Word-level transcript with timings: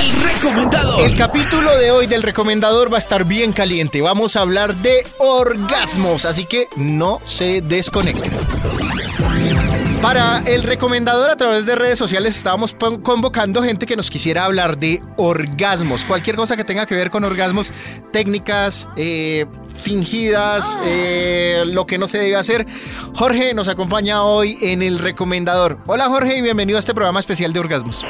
El 0.00 0.22
recomendador. 0.22 1.00
El 1.02 1.14
capítulo 1.14 1.76
de 1.76 1.90
hoy 1.90 2.06
del 2.06 2.22
recomendador 2.22 2.90
va 2.90 2.96
a 2.96 3.00
estar 3.00 3.24
bien 3.24 3.52
caliente. 3.52 4.00
Vamos 4.00 4.34
a 4.34 4.40
hablar 4.40 4.74
de 4.76 5.06
orgasmos, 5.18 6.24
así 6.24 6.46
que 6.46 6.68
no 6.76 7.20
se 7.26 7.60
desconecten. 7.60 8.30
Para 10.00 10.38
el 10.46 10.62
recomendador 10.62 11.30
a 11.30 11.36
través 11.36 11.66
de 11.66 11.74
redes 11.74 11.98
sociales 11.98 12.34
estábamos 12.34 12.74
convocando 13.02 13.62
gente 13.62 13.84
que 13.84 13.94
nos 13.94 14.08
quisiera 14.08 14.46
hablar 14.46 14.78
de 14.78 15.02
orgasmos. 15.18 16.06
Cualquier 16.06 16.36
cosa 16.36 16.56
que 16.56 16.64
tenga 16.64 16.86
que 16.86 16.94
ver 16.94 17.10
con 17.10 17.22
orgasmos, 17.22 17.70
técnicas, 18.10 18.88
eh, 18.96 19.44
fingidas, 19.76 20.78
eh, 20.82 21.64
lo 21.66 21.84
que 21.84 21.98
no 21.98 22.08
se 22.08 22.16
debe 22.16 22.36
hacer. 22.36 22.66
Jorge 23.14 23.52
nos 23.52 23.68
acompaña 23.68 24.22
hoy 24.22 24.56
en 24.62 24.80
el 24.80 24.98
recomendador. 24.98 25.78
Hola 25.86 26.06
Jorge 26.06 26.38
y 26.38 26.40
bienvenido 26.40 26.78
a 26.78 26.80
este 26.80 26.94
programa 26.94 27.20
especial 27.20 27.52
de 27.52 27.60
orgasmos. 27.60 28.02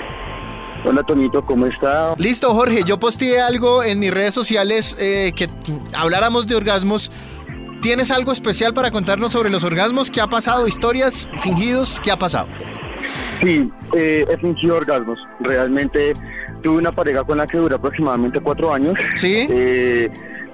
Hola 0.84 1.02
Tonito, 1.02 1.44
¿cómo 1.44 1.66
está? 1.66 2.14
Listo, 2.16 2.54
Jorge, 2.54 2.82
yo 2.86 2.98
posteé 2.98 3.40
algo 3.40 3.82
en 3.82 3.98
mis 3.98 4.10
redes 4.10 4.34
sociales 4.34 4.96
eh, 4.98 5.32
que 5.36 5.46
habláramos 5.92 6.46
de 6.46 6.54
orgasmos. 6.56 7.10
¿Tienes 7.82 8.10
algo 8.10 8.32
especial 8.32 8.74
para 8.74 8.90
contarnos 8.90 9.32
sobre 9.32 9.50
los 9.50 9.64
orgasmos? 9.64 10.10
¿Qué 10.10 10.20
ha 10.20 10.26
pasado? 10.26 10.66
¿Historias? 10.66 11.28
¿Fingidos? 11.38 12.00
¿Qué 12.02 12.10
ha 12.10 12.16
pasado? 12.16 12.48
Sí, 13.42 13.70
eh, 13.94 14.26
he 14.28 14.36
fingido 14.38 14.76
orgasmos. 14.76 15.18
Realmente 15.40 16.12
tuve 16.62 16.78
una 16.78 16.92
pareja 16.92 17.24
con 17.24 17.38
la 17.38 17.46
que 17.46 17.58
duré 17.58 17.74
aproximadamente 17.74 18.40
cuatro 18.40 18.72
años. 18.72 18.94
¿Sí? 19.16 19.46
Eh, 19.50 20.10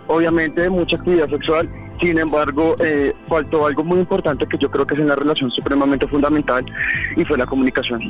obviamente 0.06 0.68
mucha 0.70 0.96
actividad 0.96 1.28
sexual. 1.30 1.68
Sin 2.00 2.18
embargo, 2.18 2.76
eh, 2.84 3.14
faltó 3.28 3.66
algo 3.66 3.82
muy 3.82 3.98
importante 3.98 4.46
que 4.46 4.58
yo 4.58 4.70
creo 4.70 4.86
que 4.86 4.94
es 4.94 5.00
en 5.00 5.08
la 5.08 5.16
relación 5.16 5.50
supremamente 5.50 6.06
fundamental 6.06 6.64
y 7.16 7.24
fue 7.24 7.38
la 7.38 7.46
comunicación. 7.46 8.08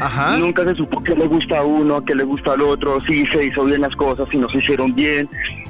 Ajá. 0.00 0.36
Nunca 0.36 0.62
se 0.62 0.74
supo 0.76 1.02
qué 1.02 1.14
le 1.14 1.26
gusta 1.26 1.58
a 1.58 1.64
uno, 1.64 2.04
qué 2.04 2.14
le 2.14 2.24
gusta 2.24 2.52
al 2.52 2.62
otro, 2.62 3.00
si 3.00 3.26
se 3.26 3.46
hizo 3.46 3.64
bien 3.64 3.80
las 3.80 3.94
cosas, 3.96 4.28
si 4.30 4.38
no 4.38 4.48
se 4.48 4.58
hicieron 4.58 4.94
bien, 4.94 5.28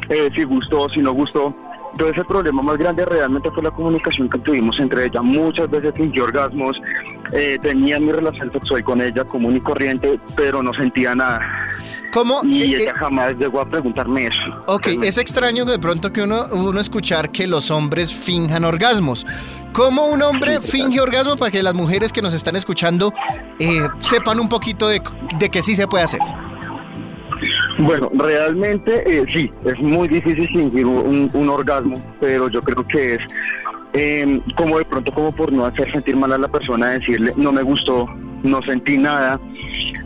eh, 0.08 0.28
si 0.36 0.45
gustó, 0.45 0.88
si 0.91 1.00
no 1.00 1.12
gustó. 1.12 1.55
Entonces 1.92 2.19
el 2.19 2.25
problema 2.27 2.61
más 2.61 2.77
grande 2.77 3.05
realmente 3.05 3.50
fue 3.53 3.62
la 3.62 3.70
comunicación 3.70 4.28
que 4.28 4.38
tuvimos 4.38 4.78
entre 4.81 5.06
ella. 5.06 5.22
Muchas 5.22 5.70
veces 5.70 5.94
fingí 5.94 6.19
orgasmos, 6.19 6.81
eh, 7.34 7.58
tenía 7.60 8.00
mi 8.00 8.12
relación 8.12 8.50
sexual 8.52 8.82
con 8.84 9.00
ella 9.00 9.24
común 9.24 9.56
y 9.56 9.60
corriente, 9.60 10.18
pero 10.36 10.62
no 10.62 10.72
sentía 10.74 11.14
nada. 11.14 11.41
¿Cómo? 12.12 12.41
Y 12.44 12.62
eh, 12.62 12.76
ella 12.82 12.91
eh, 12.92 12.94
jamás 12.96 13.34
llegó 13.34 13.60
a 13.60 13.68
preguntarme 13.68 14.26
eso. 14.26 14.42
ok, 14.66 14.86
es 15.02 15.18
extraño 15.18 15.64
de 15.64 15.78
pronto 15.78 16.12
que 16.12 16.22
uno, 16.22 16.46
uno 16.52 16.80
escuchar 16.80 17.30
que 17.30 17.46
los 17.46 17.70
hombres 17.72 18.14
finjan 18.14 18.64
orgasmos. 18.64 19.26
¿Cómo 19.72 20.06
un 20.06 20.22
hombre 20.22 20.60
finge 20.60 21.00
orgasmo 21.00 21.36
para 21.36 21.50
que 21.50 21.60
las 21.60 21.74
mujeres 21.74 22.12
que 22.12 22.22
nos 22.22 22.32
están 22.32 22.54
escuchando 22.54 23.12
eh, 23.58 23.80
sepan 23.98 24.38
un 24.38 24.48
poquito 24.48 24.86
de, 24.86 25.02
de 25.41 25.50
que 25.50 25.62
sí 25.62 25.74
se 25.74 25.88
puede 25.88 26.04
hacer? 26.04 26.20
Bueno, 27.78 28.08
realmente 28.14 29.02
eh, 29.04 29.24
sí, 29.32 29.50
es 29.64 29.78
muy 29.80 30.06
difícil 30.06 30.46
fingir 30.48 30.86
un, 30.86 31.28
un 31.32 31.48
orgasmo, 31.48 31.94
pero 32.20 32.48
yo 32.48 32.62
creo 32.62 32.86
que 32.86 33.14
es 33.14 33.20
eh, 33.95 34.41
como 34.56 34.78
de 34.78 34.84
pronto 34.84 35.12
como 35.12 35.33
por 35.33 35.53
no 35.53 35.64
hacer 35.64 35.91
sentir 35.92 36.17
mal 36.17 36.33
a 36.33 36.39
la 36.39 36.48
persona, 36.48 36.91
decirle 36.91 37.33
no 37.37 37.53
me 37.53 37.62
gustó, 37.62 38.06
no 38.42 38.61
sentí 38.61 38.98
nada. 38.98 39.41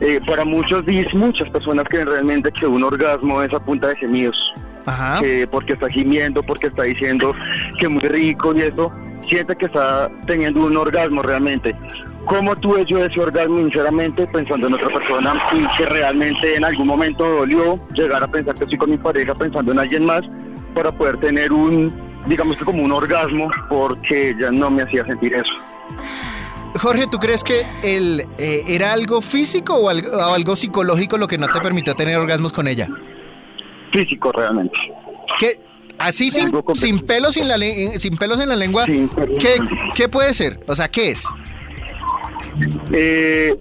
Eh, 0.00 0.20
para 0.26 0.44
muchos, 0.44 0.84
muchas 1.14 1.48
personas 1.50 1.84
creen 1.88 2.06
realmente 2.06 2.52
que 2.52 2.66
un 2.66 2.84
orgasmo 2.84 3.42
es 3.42 3.52
a 3.52 3.58
punta 3.58 3.88
de 3.88 3.96
gemidos, 3.96 4.52
Ajá. 4.86 5.20
que 5.20 5.46
porque 5.46 5.72
está 5.72 5.88
gimiendo, 5.88 6.42
porque 6.42 6.68
está 6.68 6.84
diciendo 6.84 7.34
que 7.78 7.88
muy 7.88 8.02
rico 8.02 8.54
y 8.54 8.60
eso, 8.60 8.92
siente 9.26 9.56
que 9.56 9.66
está 9.66 10.10
teniendo 10.26 10.64
un 10.64 10.76
orgasmo 10.76 11.22
realmente. 11.22 11.74
¿Cómo 12.26 12.54
tuve 12.56 12.84
yo 12.84 13.02
ese 13.02 13.18
orgasmo 13.20 13.58
sinceramente 13.58 14.26
pensando 14.26 14.66
en 14.66 14.74
otra 14.74 14.88
persona 14.88 15.34
y 15.54 15.76
que 15.78 15.86
realmente 15.86 16.56
en 16.56 16.64
algún 16.64 16.86
momento 16.86 17.26
dolió 17.26 17.80
llegar 17.94 18.22
a 18.22 18.28
pensar 18.28 18.54
que 18.54 18.64
estoy 18.64 18.76
con 18.76 18.90
mi 18.90 18.98
pareja 18.98 19.34
pensando 19.34 19.72
en 19.72 19.78
alguien 19.78 20.04
más 20.04 20.20
para 20.74 20.92
poder 20.92 21.18
tener 21.20 21.50
un, 21.52 21.90
digamos 22.28 22.58
que 22.58 22.64
como 22.64 22.82
un 22.82 22.92
orgasmo 22.92 23.50
porque 23.68 24.30
ella 24.30 24.50
no 24.52 24.70
me 24.70 24.82
hacía 24.82 25.04
sentir 25.06 25.34
eso. 25.34 25.52
Jorge, 26.80 27.06
¿tú 27.10 27.18
crees 27.18 27.42
que 27.42 27.62
el, 27.82 28.24
eh, 28.38 28.62
era 28.68 28.92
algo 28.92 29.20
físico 29.20 29.74
o 29.74 29.88
algo, 29.88 30.10
o 30.16 30.34
algo 30.34 30.54
psicológico 30.54 31.16
lo 31.18 31.26
que 31.26 31.38
no 31.38 31.48
te 31.48 31.58
permitió 31.60 31.94
tener 31.94 32.16
orgasmos 32.18 32.52
con 32.52 32.68
ella? 32.68 32.86
Físico 33.92 34.30
realmente. 34.32 34.78
¿Qué? 35.40 35.58
Así 35.98 36.30
sin, 36.30 36.52
sin 36.74 37.00
pelos 37.00 37.36
en 37.36 37.48
la 37.48 37.56
le- 37.56 37.98
sin 37.98 38.16
pelos 38.16 38.38
en 38.38 38.48
la 38.50 38.54
lengua, 38.54 38.84
¿qué, 38.86 39.56
qué 39.96 40.08
puede 40.08 40.32
ser? 40.34 40.60
O 40.68 40.74
sea, 40.76 40.88
¿qué 40.88 41.10
es? 41.10 41.24
Eh, 42.92 43.54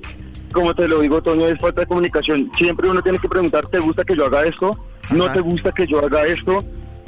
como 0.54 0.74
te 0.76 0.88
lo 0.88 1.00
digo, 1.00 1.22
Toño, 1.22 1.48
es 1.48 1.58
falta 1.60 1.82
de 1.82 1.88
comunicación. 1.88 2.52
Siempre 2.58 2.90
uno 2.90 3.02
tiene 3.02 3.20
que 3.20 3.28
preguntar, 3.28 3.66
¿te 3.68 3.80
gusta 3.80 4.04
que 4.04 4.16
yo 4.16 4.26
haga 4.26 4.44
esto? 4.46 4.72
¿No 5.12 5.26
Ajá. 5.26 5.34
te 5.34 5.40
gusta 5.42 5.72
que 5.72 5.88
yo 5.88 6.00
haga 6.04 6.26
esto? 6.28 6.64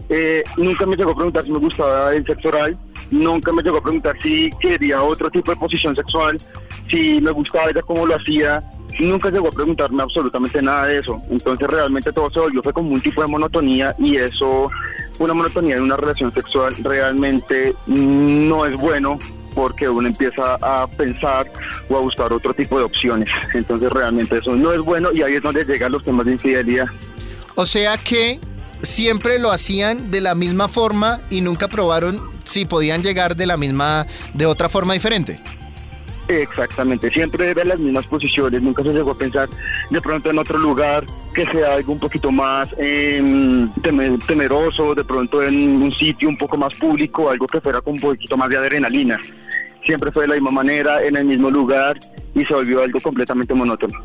Eh, 0.10 0.44
nunca 0.58 0.86
me 0.88 0.96
llegó 0.96 1.12
a 1.12 1.16
preguntar 1.16 1.44
si 1.44 1.52
me 1.52 1.60
gustaba 1.60 2.14
el 2.14 2.26
sexo 2.26 2.50
oral. 2.50 2.78
Nunca 3.12 3.54
me 3.54 3.62
llegó 3.62 3.78
a 3.78 3.82
preguntar 3.82 4.16
si 4.22 4.50
quería 4.60 5.02
otro 5.04 5.30
tipo 5.30 5.52
de 5.52 5.58
posición 5.58 5.96
sexual. 5.96 6.38
Si 6.90 7.22
me 7.22 7.32
gustaba 7.32 7.70
ella, 7.70 7.82
cómo 7.84 8.06
lo 8.06 8.16
hacía. 8.16 8.64
Nunca 9.00 9.30
llegó 9.30 9.48
a 9.48 9.52
preguntarme 9.52 10.02
absolutamente 10.02 10.62
nada 10.62 10.88
de 10.88 11.00
eso. 11.00 11.22
Entonces 11.30 11.68
realmente 11.68 12.12
todo 12.12 12.30
se 12.32 12.40
volvió 12.40 12.64
fue 12.64 12.74
como 12.74 12.92
un 12.92 13.02
tipo 13.02 13.22
de 13.22 13.28
monotonía 13.28 13.96
y 14.00 14.18
eso, 14.18 14.70
una 15.20 15.34
monotonía 15.34 15.78
en 15.78 15.84
una 15.84 15.96
relación 15.96 16.34
sexual 16.34 16.76
realmente 16.84 17.76
no 17.86 18.66
es 18.66 18.76
bueno 18.76 19.20
porque 19.54 19.88
uno 19.90 20.08
empieza 20.08 20.56
a 20.62 20.88
pensar 20.88 21.46
o 21.90 21.98
a 21.98 22.02
buscar 22.02 22.34
otro 22.34 22.54
tipo 22.54 22.78
de 22.78 22.84
opciones. 22.84 23.30
Entonces 23.54 23.92
realmente 23.92 24.38
eso 24.38 24.56
no 24.56 24.72
es 24.74 24.80
bueno 24.80 25.10
y 25.14 25.22
ahí 25.22 25.36
es 25.36 25.42
donde 25.42 25.64
llegan 25.66 25.92
los 25.92 26.04
temas 26.04 26.26
de 26.26 26.34
infidelidad. 26.34 26.88
O 27.56 27.66
sea 27.66 27.98
que 27.98 28.40
siempre 28.82 29.40
lo 29.40 29.52
hacían 29.52 30.12
de 30.12 30.22
la 30.22 30.36
misma 30.36 30.68
forma 30.68 31.22
y 31.30 31.42
nunca 31.42 31.68
probaron 31.68 32.22
si 32.44 32.66
podían 32.66 33.04
llegar 33.04 33.36
de 33.36 33.46
la 33.46 33.58
misma, 33.58 34.06
de 34.34 34.46
otra 34.46 34.70
forma 34.70 34.94
diferente. 34.94 35.40
Exactamente, 36.28 37.10
siempre 37.10 37.50
eran 37.50 37.70
las 37.70 37.80
mismas 37.80 38.06
posiciones, 38.06 38.62
nunca 38.62 38.84
se 38.84 38.90
llegó 38.94 39.12
a 39.12 39.18
pensar 39.18 39.50
de 39.90 40.00
pronto 40.00 40.30
en 40.30 40.38
otro 40.38 40.60
lugar 40.60 41.04
que 41.34 41.44
sea 41.52 41.74
algo 41.74 41.94
un 41.94 42.00
poquito 42.00 42.32
más 42.32 42.70
teme- 42.78 44.24
temeroso, 44.28 44.94
de 44.94 45.04
pronto 45.04 45.42
en 45.42 45.82
un 45.82 45.92
sitio 45.94 46.30
un 46.30 46.38
poco 46.38 46.56
más 46.56 46.74
público, 46.76 47.32
algo 47.32 47.48
que 47.48 47.60
fuera 47.60 47.82
con 47.82 47.94
un 47.94 48.00
poquito 48.00 48.38
más 48.38 48.48
de 48.50 48.58
adrenalina. 48.58 49.18
Siempre 49.86 50.12
fue 50.12 50.24
de 50.24 50.28
la 50.30 50.34
misma 50.36 50.52
manera, 50.52 51.04
en 51.04 51.18
el 51.18 51.26
mismo 51.26 51.50
lugar 51.50 52.00
y 52.36 52.46
se 52.46 52.54
volvió 52.54 52.84
algo 52.84 53.00
completamente 53.02 53.56
monótono. 53.56 53.98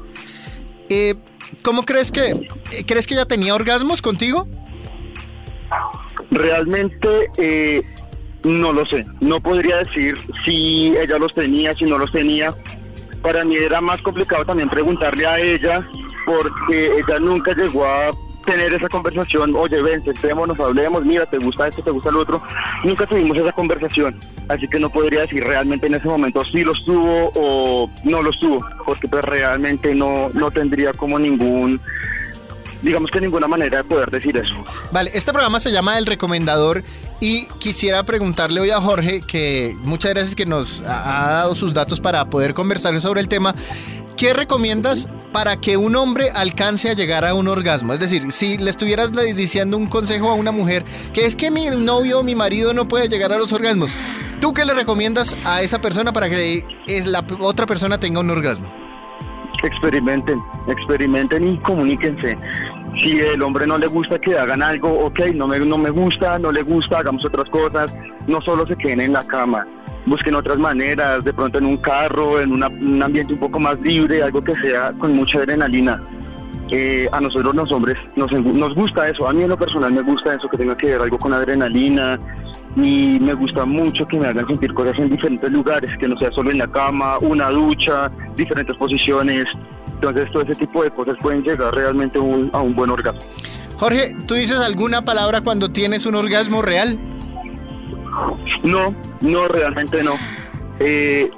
Eh, 0.88 1.14
¿Cómo 1.62 1.84
crees 1.84 2.10
que, 2.10 2.30
eh, 2.30 2.84
crees 2.86 3.06
que 3.06 3.14
ella 3.14 3.26
tenía 3.26 3.54
orgasmos 3.54 4.00
contigo? 4.00 4.48
Realmente 6.30 7.08
eh, 7.38 7.82
no 8.44 8.72
lo 8.72 8.84
sé, 8.86 9.06
no 9.20 9.40
podría 9.40 9.78
decir 9.78 10.18
si 10.44 10.94
ella 10.96 11.18
los 11.18 11.34
tenía, 11.34 11.72
si 11.74 11.84
no 11.84 11.98
los 11.98 12.12
tenía. 12.12 12.54
Para 13.22 13.44
mí 13.44 13.56
era 13.56 13.80
más 13.80 14.02
complicado 14.02 14.44
también 14.44 14.68
preguntarle 14.68 15.26
a 15.26 15.38
ella 15.38 15.86
porque 16.26 16.98
ella 16.98 17.18
nunca 17.18 17.54
llegó 17.54 17.84
a 17.84 18.10
tener 18.44 18.72
esa 18.72 18.88
conversación, 18.88 19.54
oye, 19.56 19.82
ven, 19.82 20.04
sentémonos, 20.04 20.58
hablemos, 20.60 21.04
mira, 21.04 21.26
te 21.26 21.38
gusta 21.38 21.68
esto, 21.68 21.82
te 21.82 21.90
gusta 21.90 22.10
lo 22.10 22.20
otro. 22.20 22.42
Nunca 22.84 23.06
tuvimos 23.06 23.36
esa 23.36 23.52
conversación, 23.52 24.18
así 24.48 24.68
que 24.68 24.78
no 24.78 24.90
podría 24.90 25.22
decir 25.22 25.42
realmente 25.42 25.86
en 25.86 25.94
ese 25.94 26.08
momento 26.08 26.44
si 26.44 26.62
los 26.62 26.84
tuvo 26.84 27.32
o 27.34 27.90
no 28.04 28.22
los 28.22 28.38
tuvo, 28.38 28.64
porque 28.84 29.08
pues 29.08 29.24
realmente 29.24 29.94
no, 29.94 30.30
no 30.34 30.50
tendría 30.50 30.92
como 30.92 31.18
ningún, 31.18 31.80
digamos 32.84 33.10
que 33.10 33.20
ninguna 33.20 33.48
manera 33.48 33.78
de 33.78 33.84
poder 33.84 34.10
decir 34.10 34.36
eso. 34.36 34.54
Vale, 34.92 35.10
este 35.14 35.32
programa 35.32 35.58
se 35.58 35.72
llama 35.72 35.98
El 35.98 36.06
Recomendador 36.06 36.84
y 37.20 37.46
quisiera 37.58 38.02
preguntarle 38.02 38.60
hoy 38.60 38.70
a 38.70 38.80
Jorge, 38.80 39.20
que 39.20 39.74
muchas 39.80 40.12
gracias 40.12 40.34
que 40.34 40.46
nos 40.46 40.82
ha 40.82 41.30
dado 41.30 41.54
sus 41.54 41.72
datos 41.72 42.00
para 42.00 42.24
poder 42.26 42.54
conversar 42.54 43.00
sobre 43.00 43.20
el 43.20 43.28
tema. 43.28 43.54
¿Qué 44.16 44.32
recomiendas 44.32 45.08
para 45.32 45.56
que 45.56 45.76
un 45.76 45.96
hombre 45.96 46.30
alcance 46.30 46.88
a 46.88 46.92
llegar 46.92 47.24
a 47.24 47.34
un 47.34 47.48
orgasmo? 47.48 47.92
Es 47.94 48.00
decir, 48.00 48.30
si 48.30 48.58
le 48.58 48.70
estuvieras 48.70 49.10
diciendo 49.12 49.76
un 49.76 49.88
consejo 49.88 50.30
a 50.30 50.34
una 50.34 50.52
mujer 50.52 50.84
que 51.12 51.26
es 51.26 51.34
que 51.34 51.50
mi 51.50 51.66
novio 51.70 52.20
o 52.20 52.22
mi 52.22 52.36
marido 52.36 52.72
no 52.74 52.86
puede 52.86 53.08
llegar 53.08 53.32
a 53.32 53.38
los 53.38 53.52
orgasmos, 53.52 53.90
¿tú 54.40 54.52
qué 54.52 54.64
le 54.64 54.74
recomiendas 54.74 55.34
a 55.44 55.62
esa 55.62 55.80
persona 55.80 56.12
para 56.12 56.28
que 56.28 56.64
es 56.86 57.06
la 57.06 57.24
otra 57.40 57.66
persona 57.66 57.98
tenga 57.98 58.20
un 58.20 58.30
orgasmo? 58.30 58.72
Experimenten, 59.64 60.40
experimenten 60.68 61.54
y 61.54 61.58
comuníquense. 61.58 62.36
Si 62.98 63.18
el 63.20 63.42
hombre 63.42 63.66
no 63.66 63.76
le 63.78 63.86
gusta 63.86 64.18
que 64.18 64.38
hagan 64.38 64.62
algo, 64.62 64.88
ok, 65.06 65.20
no 65.34 65.46
me, 65.46 65.58
no 65.58 65.78
me 65.78 65.90
gusta, 65.90 66.38
no 66.38 66.52
le 66.52 66.62
gusta, 66.62 66.98
hagamos 66.98 67.24
otras 67.24 67.48
cosas. 67.50 67.94
No 68.26 68.40
solo 68.40 68.66
se 68.66 68.76
queden 68.76 69.00
en 69.00 69.12
la 69.12 69.24
cama, 69.26 69.66
busquen 70.06 70.34
otras 70.34 70.58
maneras, 70.58 71.24
de 71.24 71.32
pronto 71.32 71.58
en 71.58 71.66
un 71.66 71.76
carro, 71.78 72.40
en 72.40 72.52
un 72.52 73.02
ambiente 73.02 73.34
un 73.34 73.40
poco 73.40 73.58
más 73.58 73.78
libre, 73.80 74.22
algo 74.22 74.42
que 74.42 74.54
sea 74.54 74.92
con 74.98 75.14
mucha 75.14 75.38
adrenalina. 75.38 76.00
Eh, 76.70 77.08
a 77.12 77.20
nosotros 77.20 77.54
los 77.54 77.70
hombres 77.72 77.96
nos, 78.16 78.32
nos 78.32 78.74
gusta 78.74 79.06
eso, 79.08 79.28
a 79.28 79.34
mí 79.34 79.42
en 79.42 79.50
lo 79.50 79.56
personal 79.56 79.92
me 79.92 80.00
gusta 80.00 80.34
eso, 80.34 80.48
que 80.48 80.56
tenga 80.56 80.74
que 80.76 80.86
ver 80.86 81.00
algo 81.02 81.18
con 81.18 81.34
adrenalina 81.34 82.18
y 82.76 83.18
me 83.20 83.34
gusta 83.34 83.64
mucho 83.64 84.06
que 84.06 84.18
me 84.18 84.26
hagan 84.26 84.46
sentir 84.46 84.72
cosas 84.74 84.98
en 84.98 85.10
diferentes 85.10 85.50
lugares, 85.50 85.96
que 85.98 86.08
no 86.08 86.16
sea 86.18 86.32
solo 86.32 86.50
en 86.50 86.58
la 86.58 86.66
cama, 86.66 87.18
una 87.18 87.50
ducha, 87.50 88.10
diferentes 88.36 88.76
posiciones. 88.76 89.44
Entonces 89.94 90.30
todo 90.32 90.42
ese 90.42 90.54
tipo 90.54 90.82
de 90.82 90.90
cosas 90.90 91.16
pueden 91.20 91.42
llegar 91.42 91.74
realmente 91.74 92.18
a 92.18 92.60
un 92.60 92.74
buen 92.74 92.90
orgasmo. 92.90 93.20
Jorge, 93.76 94.16
¿tú 94.26 94.34
dices 94.34 94.58
alguna 94.60 95.04
palabra 95.04 95.40
cuando 95.40 95.70
tienes 95.70 96.06
un 96.06 96.14
orgasmo 96.14 96.62
real? 96.62 96.98
No, 98.62 98.94
no, 99.20 99.48
realmente 99.48 100.02
no. 100.02 100.14
Eh, 100.78 101.30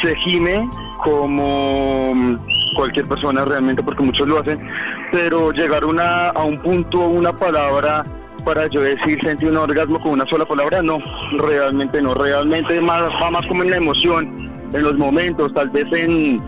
se 0.00 0.16
gime 0.16 0.68
como 1.04 2.38
cualquier 2.76 3.06
persona 3.06 3.44
realmente, 3.44 3.82
porque 3.82 4.02
muchos 4.02 4.26
lo 4.26 4.38
hacen, 4.40 4.58
pero 5.10 5.52
llegar 5.52 5.84
una, 5.84 6.28
a 6.28 6.42
un 6.44 6.58
punto, 6.60 7.00
una 7.00 7.34
palabra 7.34 8.04
para 8.44 8.66
yo 8.66 8.80
decir 8.80 9.18
sentí 9.22 9.44
un 9.44 9.56
orgasmo 9.56 10.00
con 10.00 10.12
una 10.12 10.26
sola 10.26 10.44
palabra, 10.44 10.82
no, 10.82 10.98
realmente 11.38 12.00
no, 12.02 12.14
realmente 12.14 12.80
más, 12.80 13.02
va 13.22 13.30
más 13.30 13.46
como 13.46 13.62
en 13.62 13.70
la 13.70 13.76
emoción, 13.76 14.50
en 14.72 14.82
los 14.82 14.96
momentos, 14.96 15.52
tal 15.54 15.68
vez 15.70 15.86
en 15.92 16.42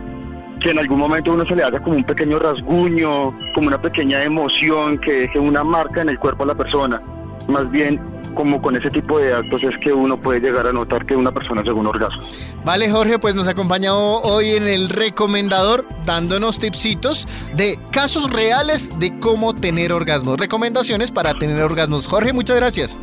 que 0.64 0.70
en 0.70 0.78
algún 0.78 0.98
momento 0.98 1.34
uno 1.34 1.44
se 1.44 1.54
le 1.54 1.62
haga 1.62 1.78
como 1.78 1.96
un 1.96 2.04
pequeño 2.04 2.38
rasguño, 2.38 3.38
como 3.54 3.68
una 3.68 3.82
pequeña 3.82 4.24
emoción 4.24 4.96
que 4.96 5.12
deje 5.12 5.38
una 5.38 5.62
marca 5.62 6.00
en 6.00 6.08
el 6.08 6.18
cuerpo 6.18 6.44
de 6.44 6.54
la 6.54 6.54
persona. 6.54 7.02
Más 7.48 7.70
bien 7.70 8.00
como 8.34 8.62
con 8.62 8.74
ese 8.74 8.88
tipo 8.88 9.18
de 9.18 9.34
actos 9.34 9.62
es 9.62 9.76
que 9.82 9.92
uno 9.92 10.18
puede 10.18 10.40
llegar 10.40 10.66
a 10.66 10.72
notar 10.72 11.04
que 11.04 11.14
una 11.14 11.32
persona 11.32 11.60
llegó 11.60 11.76
a 11.76 11.80
un 11.82 11.86
orgasmo. 11.88 12.22
Vale, 12.64 12.90
Jorge, 12.90 13.18
pues 13.18 13.34
nos 13.34 13.46
ha 13.46 13.50
acompañado 13.50 14.22
hoy 14.22 14.52
en 14.52 14.66
el 14.66 14.88
recomendador 14.88 15.84
dándonos 16.06 16.58
tipsitos 16.58 17.28
de 17.54 17.78
casos 17.90 18.32
reales 18.32 18.98
de 18.98 19.18
cómo 19.18 19.54
tener 19.54 19.92
orgasmos, 19.92 20.40
recomendaciones 20.40 21.10
para 21.10 21.34
tener 21.34 21.60
orgasmos. 21.60 22.06
Jorge, 22.06 22.32
muchas 22.32 22.56
gracias. 22.56 22.98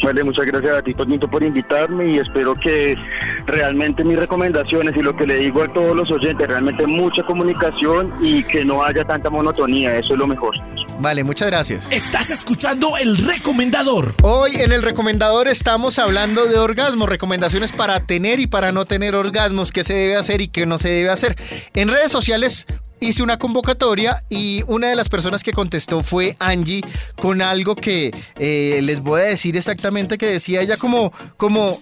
Vale, 0.00 0.22
muchas 0.22 0.46
gracias 0.46 0.76
a 0.76 0.82
ti, 0.82 0.94
Toñito, 0.94 1.28
por 1.28 1.42
invitarme 1.42 2.12
y 2.12 2.18
espero 2.18 2.54
que 2.54 2.96
realmente 3.52 4.02
mis 4.02 4.16
recomendaciones 4.16 4.96
y 4.96 5.02
lo 5.02 5.14
que 5.14 5.26
le 5.26 5.36
digo 5.36 5.62
a 5.62 5.72
todos 5.72 5.94
los 5.94 6.10
oyentes, 6.10 6.48
realmente 6.48 6.86
mucha 6.86 7.22
comunicación 7.22 8.14
y 8.20 8.42
que 8.44 8.64
no 8.64 8.82
haya 8.82 9.04
tanta 9.04 9.28
monotonía, 9.28 9.96
eso 9.98 10.14
es 10.14 10.18
lo 10.18 10.26
mejor. 10.26 10.54
Vale, 10.98 11.22
muchas 11.22 11.48
gracias. 11.48 11.86
Estás 11.90 12.30
escuchando 12.30 12.92
el 13.00 13.16
recomendador. 13.18 14.14
Hoy 14.22 14.56
en 14.56 14.72
el 14.72 14.82
recomendador 14.82 15.48
estamos 15.48 15.98
hablando 15.98 16.46
de 16.46 16.58
orgasmos, 16.58 17.08
recomendaciones 17.08 17.72
para 17.72 18.00
tener 18.06 18.40
y 18.40 18.46
para 18.46 18.72
no 18.72 18.86
tener 18.86 19.14
orgasmos, 19.14 19.70
qué 19.70 19.84
se 19.84 19.94
debe 19.94 20.16
hacer 20.16 20.40
y 20.40 20.48
qué 20.48 20.64
no 20.64 20.78
se 20.78 20.88
debe 20.88 21.10
hacer. 21.10 21.36
En 21.74 21.88
redes 21.88 22.10
sociales 22.10 22.66
hice 23.00 23.22
una 23.22 23.38
convocatoria 23.38 24.22
y 24.30 24.62
una 24.66 24.88
de 24.88 24.96
las 24.96 25.08
personas 25.08 25.42
que 25.42 25.52
contestó 25.52 26.02
fue 26.02 26.36
Angie 26.38 26.82
con 27.20 27.42
algo 27.42 27.74
que 27.76 28.14
eh, 28.38 28.80
les 28.82 29.00
voy 29.00 29.20
a 29.20 29.24
decir 29.24 29.56
exactamente 29.56 30.16
que 30.16 30.26
decía 30.26 30.62
ella 30.62 30.76
como, 30.76 31.12
como, 31.36 31.80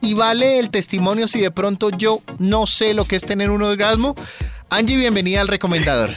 y 0.00 0.14
vale 0.14 0.58
el 0.58 0.70
testimonio 0.70 1.28
si 1.28 1.40
de 1.40 1.50
pronto 1.50 1.90
yo 1.90 2.20
no 2.38 2.66
sé 2.66 2.94
lo 2.94 3.04
que 3.04 3.16
es 3.16 3.24
tener 3.24 3.50
un 3.50 3.62
orgasmo. 3.62 4.14
Angie, 4.70 4.96
bienvenida 4.96 5.40
al 5.40 5.48
recomendador. 5.48 6.14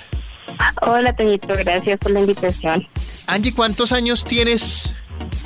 Hola, 0.82 1.14
Toñito, 1.16 1.48
gracias 1.50 2.00
por 2.00 2.12
la 2.12 2.22
invitación. 2.22 2.88
Angie, 3.28 3.54
¿cuántos 3.54 3.92
años 3.92 4.26
tienes? 4.26 4.96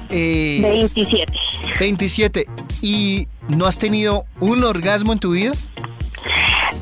Eh, 0.10 0.60
27. 0.62 1.34
27. 1.80 2.48
¿Y 2.82 3.28
no 3.50 3.66
has 3.66 3.78
tenido 3.78 4.26
un 4.40 4.64
orgasmo 4.64 5.14
en 5.14 5.20
tu 5.20 5.32
vida? 5.32 5.54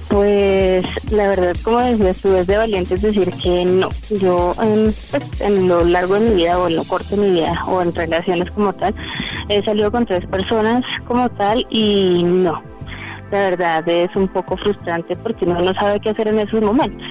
Pues 0.09 0.85
la 1.09 1.29
verdad, 1.29 1.55
como 1.63 1.79
decías 1.79 2.17
tú, 2.17 2.35
es 2.35 2.45
de 2.45 2.57
valientes 2.57 3.01
decir 3.01 3.31
que 3.31 3.65
no. 3.65 3.89
Yo 4.09 4.53
en, 4.61 4.93
pues, 5.09 5.41
en 5.41 5.67
lo 5.67 5.85
largo 5.85 6.15
de 6.15 6.29
mi 6.29 6.35
vida 6.35 6.59
o 6.59 6.67
en 6.67 6.75
lo 6.75 6.83
corto 6.83 7.15
de 7.15 7.27
mi 7.27 7.31
vida 7.31 7.63
o 7.65 7.81
en 7.81 7.95
relaciones 7.95 8.51
como 8.51 8.73
tal, 8.73 8.93
he 9.49 9.63
salido 9.63 9.91
con 9.91 10.05
tres 10.05 10.25
personas 10.27 10.83
como 11.07 11.29
tal 11.29 11.65
y 11.69 12.23
no. 12.23 12.61
La 13.31 13.39
verdad 13.49 13.87
es 13.87 14.13
un 14.15 14.27
poco 14.27 14.57
frustrante 14.57 15.15
porque 15.15 15.45
uno 15.45 15.61
no 15.61 15.73
sabe 15.73 15.99
qué 15.99 16.09
hacer 16.09 16.27
en 16.27 16.39
esos 16.39 16.61
momentos. 16.61 17.07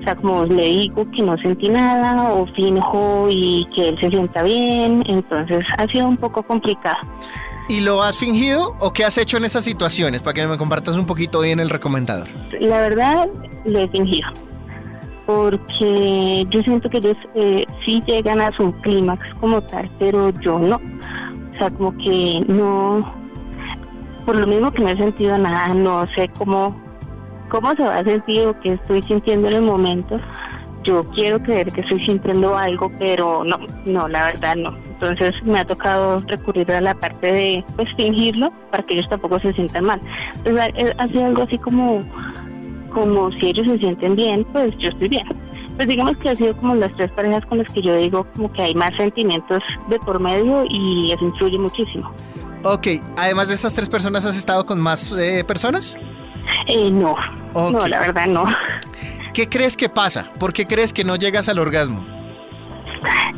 O 0.00 0.04
sea, 0.04 0.16
como 0.16 0.44
le 0.44 0.64
digo 0.64 1.08
que 1.12 1.22
no 1.22 1.38
sentí 1.38 1.68
nada 1.68 2.32
o 2.32 2.46
finjo 2.46 3.28
y 3.30 3.66
que 3.74 3.90
él 3.90 3.98
se 4.00 4.10
sienta 4.10 4.42
bien, 4.42 5.04
entonces 5.06 5.64
ha 5.78 5.86
sido 5.86 6.08
un 6.08 6.16
poco 6.16 6.42
complicado. 6.42 6.98
¿Y 7.68 7.80
lo 7.80 8.02
has 8.02 8.18
fingido 8.18 8.74
o 8.80 8.92
qué 8.92 9.04
has 9.04 9.16
hecho 9.18 9.36
en 9.36 9.44
esas 9.44 9.64
situaciones? 9.64 10.22
Para 10.22 10.34
que 10.34 10.46
me 10.46 10.58
compartas 10.58 10.96
un 10.96 11.06
poquito 11.06 11.40
bien 11.40 11.60
el 11.60 11.70
recomendador. 11.70 12.28
La 12.60 12.78
verdad, 12.78 13.28
lo 13.64 13.78
he 13.78 13.88
fingido. 13.88 14.28
Porque 15.26 16.46
yo 16.50 16.62
siento 16.62 16.90
que 16.90 16.98
ellos 16.98 17.16
eh, 17.34 17.64
sí 17.84 18.02
llegan 18.06 18.40
a 18.40 18.50
su 18.56 18.72
clímax 18.80 19.22
como 19.40 19.60
tal, 19.62 19.88
pero 19.98 20.30
yo 20.40 20.58
no. 20.58 20.80
Sea, 21.62 21.70
como 21.70 21.96
que 21.96 22.44
no. 22.48 23.14
Por 24.26 24.36
lo 24.36 24.46
mismo 24.46 24.72
que 24.72 24.82
no 24.82 24.88
he 24.88 24.96
sentido 24.96 25.38
nada, 25.38 25.74
no 25.74 26.06
sé 26.14 26.28
cómo, 26.38 26.76
cómo 27.48 27.72
se 27.74 27.82
va 27.82 27.98
a 27.98 28.04
sentir 28.04 28.46
o 28.46 28.60
qué 28.60 28.74
estoy 28.74 29.02
sintiendo 29.02 29.48
en 29.48 29.54
el 29.54 29.62
momento. 29.62 30.16
Yo 30.82 31.04
quiero 31.10 31.40
creer 31.40 31.70
que 31.72 31.82
estoy 31.82 32.04
sintiendo 32.04 32.56
algo, 32.56 32.90
pero 32.98 33.44
no, 33.44 33.58
no, 33.84 34.08
la 34.08 34.24
verdad 34.24 34.56
no 34.56 34.76
entonces 35.02 35.42
me 35.44 35.58
ha 35.58 35.64
tocado 35.64 36.18
recurrir 36.28 36.70
a 36.70 36.80
la 36.80 36.94
parte 36.94 37.32
de 37.32 37.64
pues 37.76 37.92
fingirlo 37.96 38.52
para 38.70 38.84
que 38.84 38.94
ellos 38.94 39.08
tampoco 39.08 39.40
se 39.40 39.52
sientan 39.52 39.84
mal. 39.84 40.00
Entonces 40.36 40.94
ha 40.96 41.06
sido 41.08 41.26
algo 41.26 41.42
así 41.42 41.58
como, 41.58 42.04
como 42.92 43.32
si 43.32 43.48
ellos 43.48 43.66
se 43.66 43.78
sienten 43.78 44.14
bien, 44.14 44.44
pues 44.52 44.76
yo 44.78 44.90
estoy 44.90 45.08
bien. 45.08 45.26
Pues 45.76 45.88
digamos 45.88 46.16
que 46.18 46.30
ha 46.30 46.36
sido 46.36 46.56
como 46.56 46.74
las 46.74 46.94
tres 46.94 47.10
parejas 47.12 47.44
con 47.46 47.58
las 47.58 47.72
que 47.72 47.82
yo 47.82 47.96
digo 47.96 48.26
como 48.34 48.52
que 48.52 48.62
hay 48.62 48.74
más 48.74 48.94
sentimientos 48.96 49.62
de 49.88 49.98
por 50.00 50.20
medio 50.20 50.64
y 50.68 51.12
eso 51.12 51.24
influye 51.24 51.58
muchísimo. 51.58 52.12
Ok, 52.64 52.86
además 53.16 53.48
de 53.48 53.54
esas 53.54 53.74
tres 53.74 53.88
personas, 53.88 54.24
¿has 54.24 54.36
estado 54.36 54.64
con 54.64 54.80
más 54.80 55.10
eh, 55.12 55.42
personas? 55.44 55.96
Eh, 56.66 56.90
no, 56.90 57.16
no, 57.54 57.86
la 57.86 58.00
verdad 58.00 58.26
no. 58.26 58.44
¿Qué 59.34 59.48
crees 59.48 59.76
que 59.76 59.88
pasa? 59.88 60.30
¿Por 60.38 60.52
qué 60.52 60.66
crees 60.66 60.92
que 60.92 61.04
no 61.04 61.16
llegas 61.16 61.48
al 61.48 61.58
orgasmo? 61.58 62.04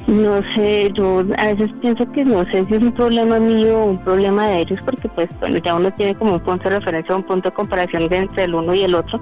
No 0.07 0.43
sé, 0.55 0.91
yo 0.93 1.21
a 1.39 1.47
veces 1.55 1.71
pienso 1.81 2.11
que 2.13 2.25
no 2.25 2.45
sé 2.51 2.67
si 2.67 2.75
es 2.75 2.83
un 2.83 2.93
problema 2.93 3.39
mío 3.39 3.79
o 3.79 3.85
un 3.87 4.05
problema 4.05 4.49
de 4.49 4.61
ellos, 4.61 4.79
porque 4.85 5.09
pues 5.09 5.29
bueno, 5.41 5.59
ya 5.59 5.75
uno 5.75 5.91
tiene 5.93 6.15
como 6.15 6.35
un 6.35 6.41
punto 6.41 6.69
de 6.69 6.79
referencia, 6.79 7.17
un 7.17 7.23
punto 7.23 7.49
de 7.49 7.55
comparación 7.55 8.13
entre 8.13 8.45
el 8.45 8.55
uno 8.55 8.75
y 8.75 8.83
el 8.83 8.95
otro, 8.95 9.21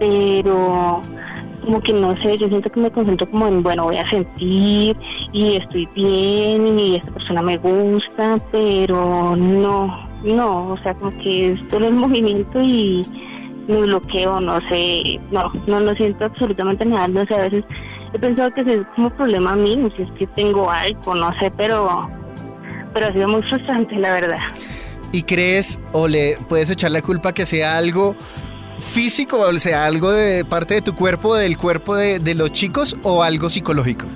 pero 0.00 1.00
como 1.60 1.80
que 1.80 1.92
no 1.92 2.16
sé, 2.22 2.36
yo 2.36 2.48
siento 2.48 2.70
que 2.70 2.80
me 2.80 2.90
concentro 2.90 3.30
como 3.30 3.46
en, 3.46 3.62
bueno, 3.62 3.84
voy 3.84 3.96
a 3.96 4.08
sentir 4.10 4.96
y 5.32 5.56
estoy 5.56 5.86
bien 5.94 6.78
y 6.78 6.96
esta 6.96 7.12
persona 7.12 7.42
me 7.42 7.58
gusta, 7.58 8.38
pero 8.50 9.36
no, 9.36 10.08
no, 10.24 10.72
o 10.72 10.78
sea, 10.78 10.94
como 10.94 11.16
que 11.18 11.52
es 11.52 11.68
todo 11.68 11.86
el 11.86 11.94
movimiento 11.94 12.60
y 12.60 13.04
me 13.68 13.82
bloqueo, 13.82 14.40
no 14.40 14.60
sé, 14.68 15.20
no, 15.30 15.52
no, 15.66 15.80
no 15.80 15.94
siento 15.94 16.24
absolutamente 16.24 16.84
nada, 16.84 17.08
no 17.08 17.24
sé, 17.26 17.34
a 17.34 17.48
veces 17.48 17.64
he 18.12 18.18
pensado 18.18 18.52
que 18.52 18.62
es 18.62 18.80
como 18.96 19.10
problema 19.10 19.54
mío, 19.54 19.90
si 19.96 20.02
es 20.02 20.10
que 20.12 20.26
tengo 20.28 20.70
algo, 20.70 21.14
no 21.14 21.30
sé, 21.38 21.50
pero, 21.56 22.08
pero 22.92 23.06
ha 23.06 23.12
sido 23.12 23.28
muy 23.28 23.42
frustrante, 23.42 23.96
la 23.96 24.12
verdad. 24.12 24.40
¿Y 25.12 25.22
crees 25.22 25.80
o 25.92 26.06
le 26.06 26.36
puedes 26.48 26.70
echar 26.70 26.92
la 26.92 27.02
culpa 27.02 27.32
que 27.32 27.44
sea 27.44 27.76
algo 27.76 28.14
físico, 28.80 29.38
o 29.38 29.52
sea, 29.58 29.84
algo 29.84 30.10
de 30.10 30.44
parte 30.44 30.74
de 30.74 30.82
tu 30.82 30.94
cuerpo, 30.94 31.34
del 31.34 31.56
cuerpo 31.56 31.96
de, 31.96 32.18
de 32.18 32.34
los 32.34 32.52
chicos 32.52 32.96
o 33.02 33.22
algo 33.22 33.48
psicológico? 33.48 34.06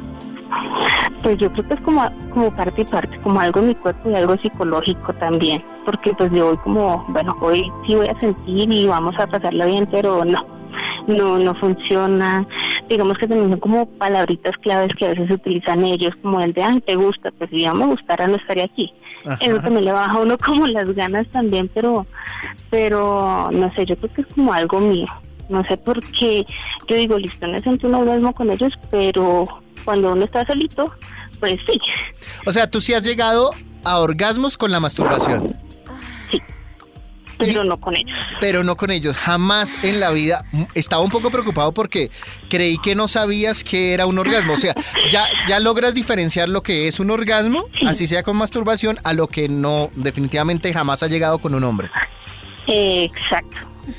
Pues 1.23 1.38
yo 1.38 1.50
creo 1.52 1.66
que 1.68 1.75
es 1.75 1.80
como, 1.80 2.11
como 2.33 2.54
parte 2.54 2.83
y 2.83 2.85
parte, 2.85 3.18
como 3.21 3.40
algo 3.40 3.61
en 3.61 3.68
mi 3.68 3.75
cuerpo 3.75 4.11
y 4.11 4.14
algo 4.14 4.37
psicológico 4.37 5.12
también, 5.14 5.64
porque 5.87 6.12
pues 6.14 6.30
yo 6.33 6.49
voy 6.49 6.56
como, 6.59 7.04
bueno, 7.09 7.37
hoy 7.40 7.71
sí 7.87 7.94
voy 7.94 8.09
a 8.09 8.21
sentir 8.21 8.71
y 8.71 8.87
vamos 8.87 9.18
a 9.18 9.26
pasarlo 9.26 9.66
bien, 9.66 9.88
pero 9.90 10.25
no, 10.25 10.44
no, 11.06 11.38
no 11.38 11.54
funciona. 11.54 12.46
Digamos 12.88 13.18
que 13.18 13.26
también 13.26 13.50
son 13.50 13.61
como 13.61 13.87
palabritas 13.87 14.56
claves 14.58 14.92
que 14.94 15.06
a 15.06 15.08
veces 15.11 15.30
utilizan 15.30 15.84
ellos, 15.84 16.14
como 16.23 16.40
el 16.40 16.52
de, 16.52 16.62
ay, 16.62 16.80
te 16.80 16.96
gusta, 16.96 17.30
pues 17.32 17.50
si 17.50 17.61
ya 17.61 17.75
me 17.75 17.87
gustara 17.87 18.26
no 18.26 18.37
estaría 18.37 18.64
aquí. 18.64 18.92
Eso 19.40 19.61
también 19.61 19.87
le 19.87 19.92
baja 19.92 20.12
a 20.12 20.20
uno 20.20 20.37
como 20.38 20.66
las 20.66 20.90
ganas 20.92 21.26
también, 21.28 21.70
pero, 21.73 22.06
pero 22.70 23.50
no 23.52 23.73
sé, 23.75 23.87
yo 23.87 23.96
creo 23.96 24.12
que 24.12 24.20
es 24.23 24.26
como 24.28 24.52
algo 24.52 24.80
mío. 24.80 25.06
No 25.49 25.64
sé 25.64 25.76
por 25.76 26.04
qué, 26.12 26.46
yo 26.88 26.96
digo, 26.96 27.18
listo, 27.18 27.46
no 27.46 27.58
siento 27.58 27.87
un 27.87 27.94
orgasmo 27.94 28.34
con 28.34 28.50
ellos, 28.50 28.73
pero 28.90 29.44
cuando 29.84 30.12
uno 30.12 30.25
está 30.25 30.46
solito, 30.46 30.84
pues 31.40 31.58
sí. 31.66 31.78
O 32.46 32.52
sea, 32.52 32.70
tú 32.70 32.80
sí 32.80 32.94
has 32.94 33.04
llegado 33.04 33.50
a 33.84 33.99
orgasmos 33.99 34.56
con 34.56 34.73
la 34.73 34.80
masturbación 34.80 35.63
pero 37.38 37.64
no 37.64 37.79
con 37.79 37.97
ellos. 37.97 38.17
Pero 38.41 38.64
no 38.64 38.76
con 38.76 38.91
ellos. 38.91 39.17
Jamás 39.17 39.76
en 39.83 40.00
la 40.00 40.11
vida 40.11 40.45
estaba 40.75 41.03
un 41.03 41.11
poco 41.11 41.31
preocupado 41.31 41.73
porque 41.73 42.11
creí 42.49 42.79
que 42.79 42.95
no 42.95 43.09
sabías 43.09 43.64
que 43.64 43.95
era 43.95 44.07
un 44.07 44.19
orgasmo. 44.19 44.55
O 44.55 44.57
sea, 44.57 44.75
ya, 45.11 45.25
ya 45.49 45.61
logras 45.61 45.95
diferenciar 45.95 46.49
lo 46.49 46.62
que 46.62 46.88
es 46.88 47.00
un 47.00 47.11
orgasmo, 47.11 47.67
así 47.87 48.07
sea 48.07 48.23
con 48.23 48.37
masturbación, 48.37 48.99
a 49.05 49.12
lo 49.12 49.29
que 49.29 49.49
no, 49.49 49.91
definitivamente 49.95 50.73
jamás 50.73 51.03
ha 51.03 51.09
llegado 51.09 51.38
con 51.38 51.55
un 51.55 51.64
hombre. 51.64 51.91
exacto. 52.67 53.57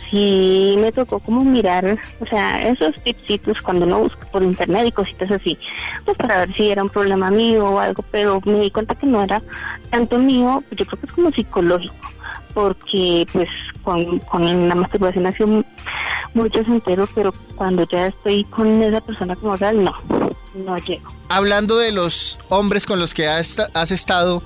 Sí, 0.09 0.75
me 0.79 0.91
tocó 0.91 1.19
como 1.19 1.43
mirar, 1.43 1.99
o 2.19 2.25
sea, 2.25 2.59
esos 2.63 2.95
tipsitos 3.03 3.61
cuando 3.61 3.85
uno 3.85 3.99
busca 3.99 4.25
por 4.31 4.41
internet 4.41 4.87
y 4.87 4.91
cositas 4.91 5.29
así, 5.29 5.59
pues 6.05 6.17
para 6.17 6.39
ver 6.39 6.55
si 6.55 6.71
era 6.71 6.81
un 6.81 6.89
problema 6.89 7.29
mío 7.29 7.65
o 7.65 7.79
algo, 7.79 8.03
pero 8.09 8.41
me 8.45 8.61
di 8.61 8.71
cuenta 8.71 8.95
que 8.95 9.05
no 9.05 9.21
era 9.21 9.43
tanto 9.91 10.17
mío, 10.17 10.63
yo 10.71 10.85
creo 10.87 10.99
que 10.99 11.05
es 11.05 11.13
como 11.13 11.31
psicológico 11.31 12.14
porque 12.55 13.27
pues 13.31 13.49
con, 13.83 14.17
con 14.19 14.67
la 14.67 14.73
masturbación 14.73 15.27
ha 15.27 15.31
sido 15.33 15.63
muy 16.33 16.49
pero 17.13 17.33
cuando 17.55 17.87
ya 17.87 18.07
estoy 18.07 18.43
con 18.45 18.81
esa 18.81 19.01
persona 19.01 19.35
como 19.35 19.57
tal, 19.57 19.83
no, 19.83 19.93
no 20.55 20.77
llego. 20.79 21.05
Hablando 21.29 21.77
de 21.77 21.91
los 21.91 22.39
hombres 22.49 22.85
con 22.85 22.97
los 22.97 23.13
que 23.13 23.27
has 23.27 23.91
estado, 23.91 24.41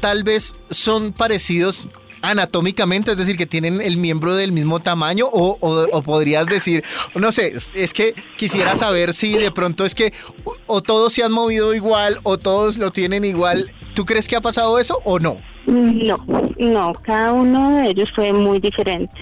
tal 0.00 0.24
vez 0.24 0.60
son 0.70 1.12
parecidos 1.12 1.88
anatómicamente, 2.22 3.10
es 3.12 3.16
decir, 3.16 3.36
que 3.36 3.46
tienen 3.46 3.80
el 3.80 3.96
miembro 3.96 4.34
del 4.34 4.52
mismo 4.52 4.80
tamaño 4.80 5.26
o, 5.26 5.58
o- 5.60 5.88
o 5.92 6.02
podrías 6.02 6.46
decir, 6.46 6.82
no 7.14 7.32
sé, 7.32 7.54
es- 7.74 7.92
que 7.92 8.14
quisiera 8.38 8.74
saber 8.76 9.12
si 9.12 9.34
de 9.36 9.50
pronto 9.50 9.84
es 9.84 9.94
que 9.94 10.12
o, 10.44 10.54
o 10.66 10.82
todos 10.82 11.12
se 11.12 11.22
han 11.22 11.32
movido 11.32 11.74
igual 11.74 12.18
o 12.22 12.38
todos 12.38 12.78
lo 12.78 12.90
tienen 12.92 13.24
igual. 13.24 13.70
¿Tú 13.94 14.04
crees 14.06 14.26
que 14.28 14.36
ha 14.36 14.40
pasado 14.40 14.78
eso 14.78 14.98
o 15.04 15.18
no? 15.18 15.36
No, 15.66 16.16
no, 16.58 16.92
cada 17.02 17.32
uno 17.32 17.76
de 17.82 17.90
ellos 17.90 18.08
fue 18.14 18.32
muy 18.32 18.58
diferente. 18.58 19.12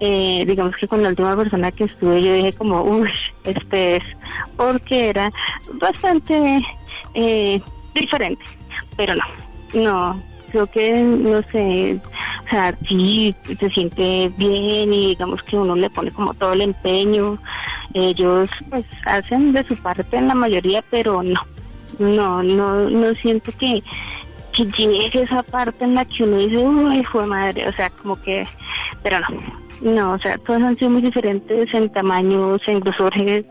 Eh, 0.00 0.44
digamos 0.48 0.74
que 0.80 0.88
con 0.88 1.00
la 1.02 1.10
última 1.10 1.36
persona 1.36 1.70
que 1.70 1.84
estuve 1.84 2.20
yo 2.22 2.32
dije 2.34 2.52
como, 2.54 2.82
uy, 2.82 3.08
este 3.44 3.96
es, 3.96 4.02
porque 4.56 5.10
era 5.10 5.30
bastante 5.74 6.60
eh, 7.14 7.60
diferente, 7.94 8.42
pero 8.96 9.14
no, 9.14 9.22
no, 9.74 10.22
creo 10.52 10.66
que, 10.66 10.92
no 11.02 11.42
sé, 11.50 11.98
o 12.46 12.50
sea, 12.50 12.76
sí 12.86 13.34
se 13.58 13.70
siente 13.70 14.30
bien 14.36 14.92
y 14.92 15.08
digamos 15.08 15.42
que 15.42 15.56
uno 15.56 15.74
le 15.74 15.88
pone 15.90 16.10
como 16.12 16.34
todo 16.34 16.52
el 16.52 16.60
empeño, 16.60 17.38
ellos 17.94 18.50
pues 18.68 18.84
hacen 19.06 19.52
de 19.52 19.64
su 19.64 19.76
parte 19.76 20.16
en 20.16 20.28
la 20.28 20.34
mayoría, 20.34 20.84
pero 20.90 21.22
no, 21.22 21.40
no, 21.98 22.42
no, 22.42 22.90
no 22.90 23.14
siento 23.14 23.50
que 23.58 23.82
que 24.52 24.66
llegue 24.66 25.22
esa 25.22 25.42
parte 25.42 25.82
en 25.82 25.94
la 25.94 26.04
que 26.04 26.24
uno 26.24 26.36
dice, 26.36 26.58
uy, 26.58 27.02
fue 27.04 27.24
madre, 27.24 27.66
o 27.66 27.72
sea, 27.72 27.88
como 27.88 28.20
que, 28.20 28.46
pero 29.02 29.18
no, 29.20 29.28
no, 29.82 30.12
o 30.14 30.18
sea, 30.18 30.38
todos 30.38 30.62
han 30.62 30.76
sido 30.78 30.90
muy 30.90 31.02
diferentes 31.02 31.72
en 31.74 31.92
tamaños, 31.92 32.60
en 32.66 32.80
grosores, 32.80 33.44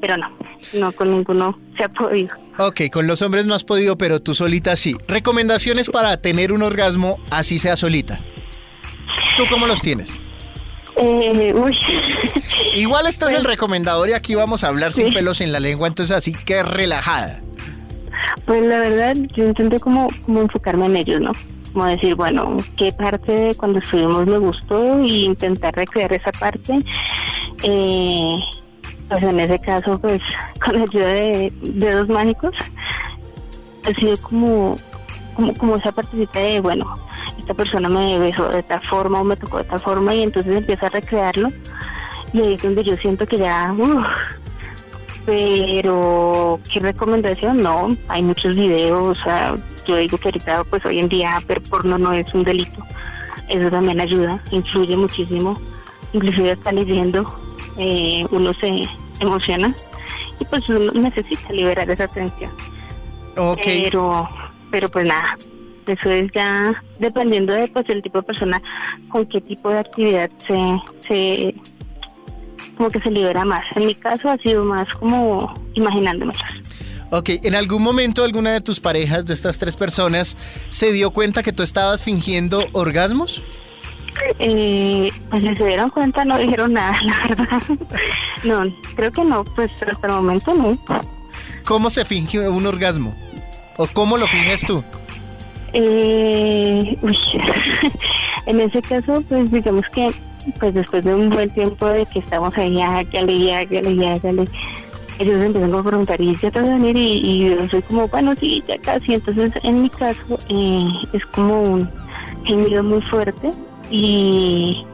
pero 0.00 0.16
no, 0.16 0.30
no, 0.72 0.92
con 0.92 1.10
ninguno 1.10 1.58
se 1.76 1.84
ha 1.84 1.88
podido. 1.88 2.30
Ok, 2.58 2.82
con 2.92 3.06
los 3.06 3.20
hombres 3.22 3.46
no 3.46 3.54
has 3.54 3.64
podido, 3.64 3.96
pero 3.98 4.20
tú 4.20 4.34
solita 4.34 4.76
sí. 4.76 4.96
Recomendaciones 5.08 5.90
para 5.90 6.16
tener 6.20 6.52
un 6.52 6.62
orgasmo 6.62 7.18
así 7.30 7.58
sea 7.58 7.76
solita. 7.76 8.20
¿Tú 9.36 9.44
cómo 9.50 9.66
los 9.66 9.80
tienes? 9.82 10.14
Eh, 10.96 11.52
uy, 11.56 11.76
Igual 12.76 13.06
este 13.08 13.24
es 13.26 13.32
el 13.32 13.44
recomendador 13.44 14.08
y 14.08 14.12
aquí 14.12 14.34
vamos 14.36 14.62
a 14.62 14.68
hablar 14.68 14.92
sin 14.92 15.08
Sí. 15.08 15.12
pelos 15.14 15.40
en 15.40 15.50
la 15.52 15.58
lengua, 15.60 15.88
entonces 15.88 16.16
así 16.16 16.32
que 16.32 16.62
relajada. 16.62 17.40
pues 18.46 18.62
la 18.62 18.78
verdad, 18.78 19.14
yo 19.36 19.44
intenté 19.44 19.78
como, 19.80 20.08
como 20.24 20.40
enfocarme 20.42 20.86
en 20.86 20.96
ellos, 20.96 21.20
¿no? 21.20 21.32
Como 21.74 21.86
decir, 21.86 22.14
bueno, 22.14 22.56
qué 22.78 22.92
parte 22.92 23.32
de 23.32 23.54
cuando 23.56 23.80
estuvimos 23.80 24.26
me 24.26 24.38
gustó 24.38 25.00
y 25.02 25.24
intentar 25.24 25.74
recrear 25.74 26.12
esa 26.12 26.32
parte. 26.32 26.78
Eh, 27.62 28.36
pues 29.08 29.22
en 29.22 29.40
ese 29.40 29.58
caso, 29.58 30.00
pues 30.00 30.20
con 30.64 30.74
la 30.78 30.84
ayuda 30.84 31.08
de 31.08 31.52
dedos 31.62 32.08
mágicos, 32.08 32.54
ha 33.84 33.92
sido 34.00 34.16
como, 34.18 34.76
como, 35.34 35.52
como 35.54 35.76
esa 35.76 35.92
partecita 35.92 36.38
de, 36.38 36.60
bueno, 36.60 36.96
esta 37.38 37.54
persona 37.54 37.88
me 37.88 38.18
besó 38.18 38.48
de 38.48 38.62
tal 38.62 38.80
forma 38.82 39.20
o 39.20 39.24
me 39.24 39.36
tocó 39.36 39.58
de 39.58 39.64
tal 39.64 39.80
forma 39.80 40.14
y 40.14 40.22
entonces 40.22 40.56
empiezo 40.56 40.86
a 40.86 40.90
recrearlo. 40.90 41.50
Y 42.32 42.40
ahí 42.40 42.54
es 42.54 42.62
donde 42.62 42.82
yo 42.84 42.96
siento 42.96 43.26
que 43.26 43.38
ya, 43.38 43.74
uff, 43.76 44.06
pero 45.26 46.60
qué 46.72 46.80
recomendación 46.80 47.62
no 47.62 47.88
hay 48.08 48.22
muchos 48.22 48.56
videos 48.56 49.18
o 49.18 49.22
sea, 49.22 49.56
yo 49.86 49.96
digo 49.96 50.18
que 50.18 50.28
ahorita 50.28 50.64
pues 50.64 50.84
hoy 50.84 50.98
en 50.98 51.08
día 51.08 51.38
ver 51.46 51.62
porno 51.62 51.98
no 51.98 52.12
es 52.12 52.32
un 52.34 52.44
delito 52.44 52.82
eso 53.48 53.70
también 53.70 54.00
ayuda 54.00 54.42
influye 54.50 54.96
muchísimo 54.96 55.60
inclusive 56.12 56.52
hasta 56.52 56.72
leyendo 56.72 57.24
eh, 57.76 58.24
uno 58.30 58.52
se 58.52 58.88
emociona 59.20 59.74
y 60.38 60.44
pues 60.44 60.68
uno 60.68 60.92
necesita 60.92 61.52
liberar 61.52 61.88
esa 61.90 62.08
tensión 62.08 62.50
Ok. 63.36 63.60
pero 63.64 64.28
pero 64.70 64.88
pues 64.88 65.06
nada 65.06 65.36
eso 65.86 66.10
es 66.10 66.30
ya 66.32 66.82
dependiendo 66.98 67.52
de 67.52 67.68
pues 67.68 67.84
el 67.88 68.02
tipo 68.02 68.18
de 68.18 68.24
persona 68.24 68.62
con 69.08 69.26
qué 69.26 69.40
tipo 69.40 69.68
de 69.70 69.80
actividad 69.80 70.30
se 70.38 70.80
se 71.00 71.54
como 72.76 72.90
que 72.90 73.00
se 73.00 73.10
libera 73.10 73.44
más. 73.44 73.64
En 73.76 73.86
mi 73.86 73.94
caso 73.94 74.28
ha 74.28 74.38
sido 74.38 74.64
más 74.64 74.86
como 74.98 75.54
imaginándomelas. 75.74 76.42
Ok, 77.10 77.30
¿en 77.42 77.54
algún 77.54 77.82
momento 77.82 78.24
alguna 78.24 78.52
de 78.52 78.60
tus 78.60 78.80
parejas, 78.80 79.26
de 79.26 79.34
estas 79.34 79.58
tres 79.58 79.76
personas, 79.76 80.36
se 80.70 80.92
dio 80.92 81.10
cuenta 81.10 81.42
que 81.42 81.52
tú 81.52 81.62
estabas 81.62 82.02
fingiendo 82.02 82.64
orgasmos? 82.72 83.42
Eh, 84.38 85.10
pues 85.30 85.42
si 85.42 85.54
se 85.54 85.64
dieron 85.64 85.90
cuenta 85.90 86.24
no 86.24 86.38
dijeron 86.38 86.72
nada, 86.72 86.96
la 87.02 87.28
verdad. 87.28 87.62
No, 88.44 88.62
creo 88.94 89.10
que 89.10 89.24
no, 89.24 89.42
pues 89.42 89.70
hasta 89.72 90.06
el 90.06 90.12
momento 90.12 90.54
no. 90.54 90.78
¿Cómo 91.64 91.88
se 91.88 92.04
finge 92.04 92.46
un 92.46 92.66
orgasmo? 92.66 93.14
¿O 93.78 93.86
cómo 93.86 94.18
lo 94.18 94.26
finges 94.26 94.60
tú? 94.66 94.84
Eh, 95.72 96.96
uy, 97.00 97.18
en 98.46 98.60
ese 98.60 98.82
caso, 98.82 99.22
pues 99.28 99.50
digamos 99.50 99.84
que 99.94 100.12
pues 100.58 100.74
después 100.74 101.04
de 101.04 101.14
un 101.14 101.30
buen 101.30 101.48
tiempo 101.50 101.86
de 101.86 102.06
que 102.06 102.18
estamos 102.18 102.56
ahí, 102.56 102.80
hágale, 102.80 103.54
hágale, 103.54 104.08
hágale, 104.08 104.44
ellos 105.18 105.42
empiezan 105.42 105.74
a 105.74 105.82
preguntar, 105.82 106.20
¿y 106.20 106.36
ya 106.36 106.50
te 106.50 106.58
a 106.58 106.62
venir? 106.62 106.96
Y, 106.96 107.50
yo 107.50 107.66
soy 107.68 107.82
como, 107.82 108.08
bueno, 108.08 108.34
sí, 108.38 108.62
ya 108.66 108.78
casi. 108.78 109.14
Entonces, 109.14 109.52
en 109.62 109.82
mi 109.82 109.90
caso, 109.90 110.38
eh, 110.48 110.86
es 111.12 111.24
como 111.26 111.62
un 111.62 111.90
gemido 112.44 112.82
muy 112.82 113.00
fuerte 113.02 113.50
y 113.90 114.84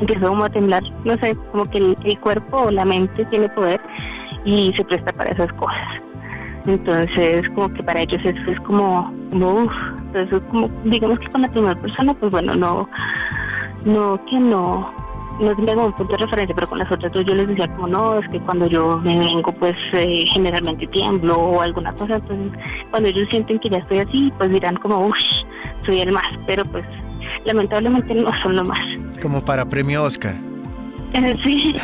empiezo 0.00 0.28
como 0.28 0.44
a 0.44 0.50
temblar, 0.50 0.82
no 1.04 1.16
sé, 1.18 1.36
como 1.50 1.70
que 1.70 1.78
el, 1.78 1.96
el 2.04 2.18
cuerpo 2.18 2.56
o 2.58 2.70
la 2.70 2.84
mente 2.84 3.24
tiene 3.26 3.48
poder 3.48 3.80
y 4.44 4.72
se 4.74 4.84
presta 4.84 5.12
para 5.12 5.30
esas 5.30 5.52
cosas. 5.54 6.02
Entonces, 6.66 7.48
como 7.54 7.72
que 7.72 7.82
para 7.82 8.00
ellos 8.00 8.20
eso 8.24 8.50
es 8.50 8.60
como, 8.60 9.12
como 9.30 9.64
uff, 9.64 9.72
entonces 9.98 10.40
como, 10.50 10.68
digamos 10.84 11.18
que 11.18 11.28
con 11.28 11.42
la 11.42 11.48
primera 11.48 11.74
persona, 11.74 12.12
pues 12.14 12.30
bueno, 12.30 12.54
no, 12.54 12.88
no, 13.84 14.22
que 14.26 14.38
no, 14.38 14.92
no 15.40 15.56
tenía 15.56 15.74
como 15.74 15.86
un 15.86 15.92
punto 15.92 16.12
de 16.12 16.24
referencia, 16.24 16.54
pero 16.54 16.68
con 16.68 16.78
las 16.78 16.90
otras 16.92 17.12
dos 17.12 17.24
yo 17.24 17.34
les 17.34 17.48
decía 17.48 17.68
como, 17.68 17.88
no, 17.88 18.18
es 18.18 18.28
que 18.28 18.40
cuando 18.40 18.66
yo 18.66 18.98
me 18.98 19.18
vengo, 19.18 19.52
pues 19.52 19.76
eh, 19.92 20.24
generalmente 20.26 20.86
tiemblo 20.86 21.36
o 21.36 21.60
alguna 21.60 21.92
cosa, 21.94 22.16
entonces 22.16 22.52
cuando 22.90 23.08
ellos 23.08 23.28
sienten 23.30 23.58
que 23.58 23.70
ya 23.70 23.78
estoy 23.78 23.98
así, 23.98 24.32
pues 24.38 24.50
dirán 24.50 24.76
como, 24.76 25.06
uff, 25.06 25.16
soy 25.86 26.00
el 26.00 26.12
más, 26.12 26.26
pero 26.46 26.64
pues 26.66 26.84
lamentablemente 27.44 28.14
no 28.14 28.30
son 28.42 28.56
lo 28.56 28.64
más. 28.64 28.80
Como 29.20 29.44
para 29.44 29.64
premio 29.66 30.04
Oscar. 30.04 30.49
Sí. 31.44 31.74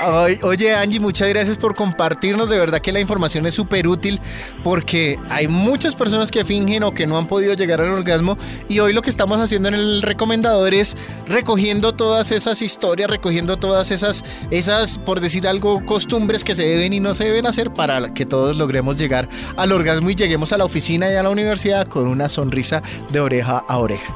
Ay, 0.00 0.38
oye 0.42 0.74
Angie, 0.74 1.00
muchas 1.00 1.28
gracias 1.28 1.56
por 1.56 1.74
compartirnos. 1.74 2.48
De 2.48 2.58
verdad 2.58 2.80
que 2.80 2.92
la 2.92 3.00
información 3.00 3.46
es 3.46 3.54
súper 3.54 3.86
útil 3.86 4.20
porque 4.62 5.18
hay 5.28 5.48
muchas 5.48 5.94
personas 5.94 6.30
que 6.30 6.44
fingen 6.44 6.82
o 6.82 6.92
que 6.92 7.06
no 7.06 7.18
han 7.18 7.26
podido 7.26 7.54
llegar 7.54 7.80
al 7.80 7.92
orgasmo 7.92 8.36
y 8.68 8.78
hoy 8.80 8.92
lo 8.92 9.02
que 9.02 9.10
estamos 9.10 9.38
haciendo 9.38 9.68
en 9.68 9.74
el 9.74 10.02
recomendador 10.02 10.74
es 10.74 10.96
recogiendo 11.26 11.94
todas 11.94 12.30
esas 12.30 12.62
historias, 12.62 13.10
recogiendo 13.10 13.56
todas 13.56 13.90
esas, 13.90 14.24
esas, 14.50 14.98
por 14.98 15.20
decir 15.20 15.46
algo, 15.46 15.84
costumbres 15.84 16.44
que 16.44 16.54
se 16.54 16.66
deben 16.66 16.92
y 16.92 17.00
no 17.00 17.14
se 17.14 17.24
deben 17.24 17.46
hacer 17.46 17.72
para 17.72 18.12
que 18.14 18.26
todos 18.26 18.56
logremos 18.56 18.98
llegar 18.98 19.28
al 19.56 19.72
orgasmo 19.72 20.10
y 20.10 20.14
lleguemos 20.14 20.52
a 20.52 20.58
la 20.58 20.64
oficina 20.64 21.10
y 21.10 21.14
a 21.14 21.22
la 21.22 21.30
universidad 21.30 21.86
con 21.88 22.08
una 22.08 22.28
sonrisa 22.28 22.82
de 23.10 23.20
oreja 23.20 23.64
a 23.68 23.78
oreja. 23.78 24.14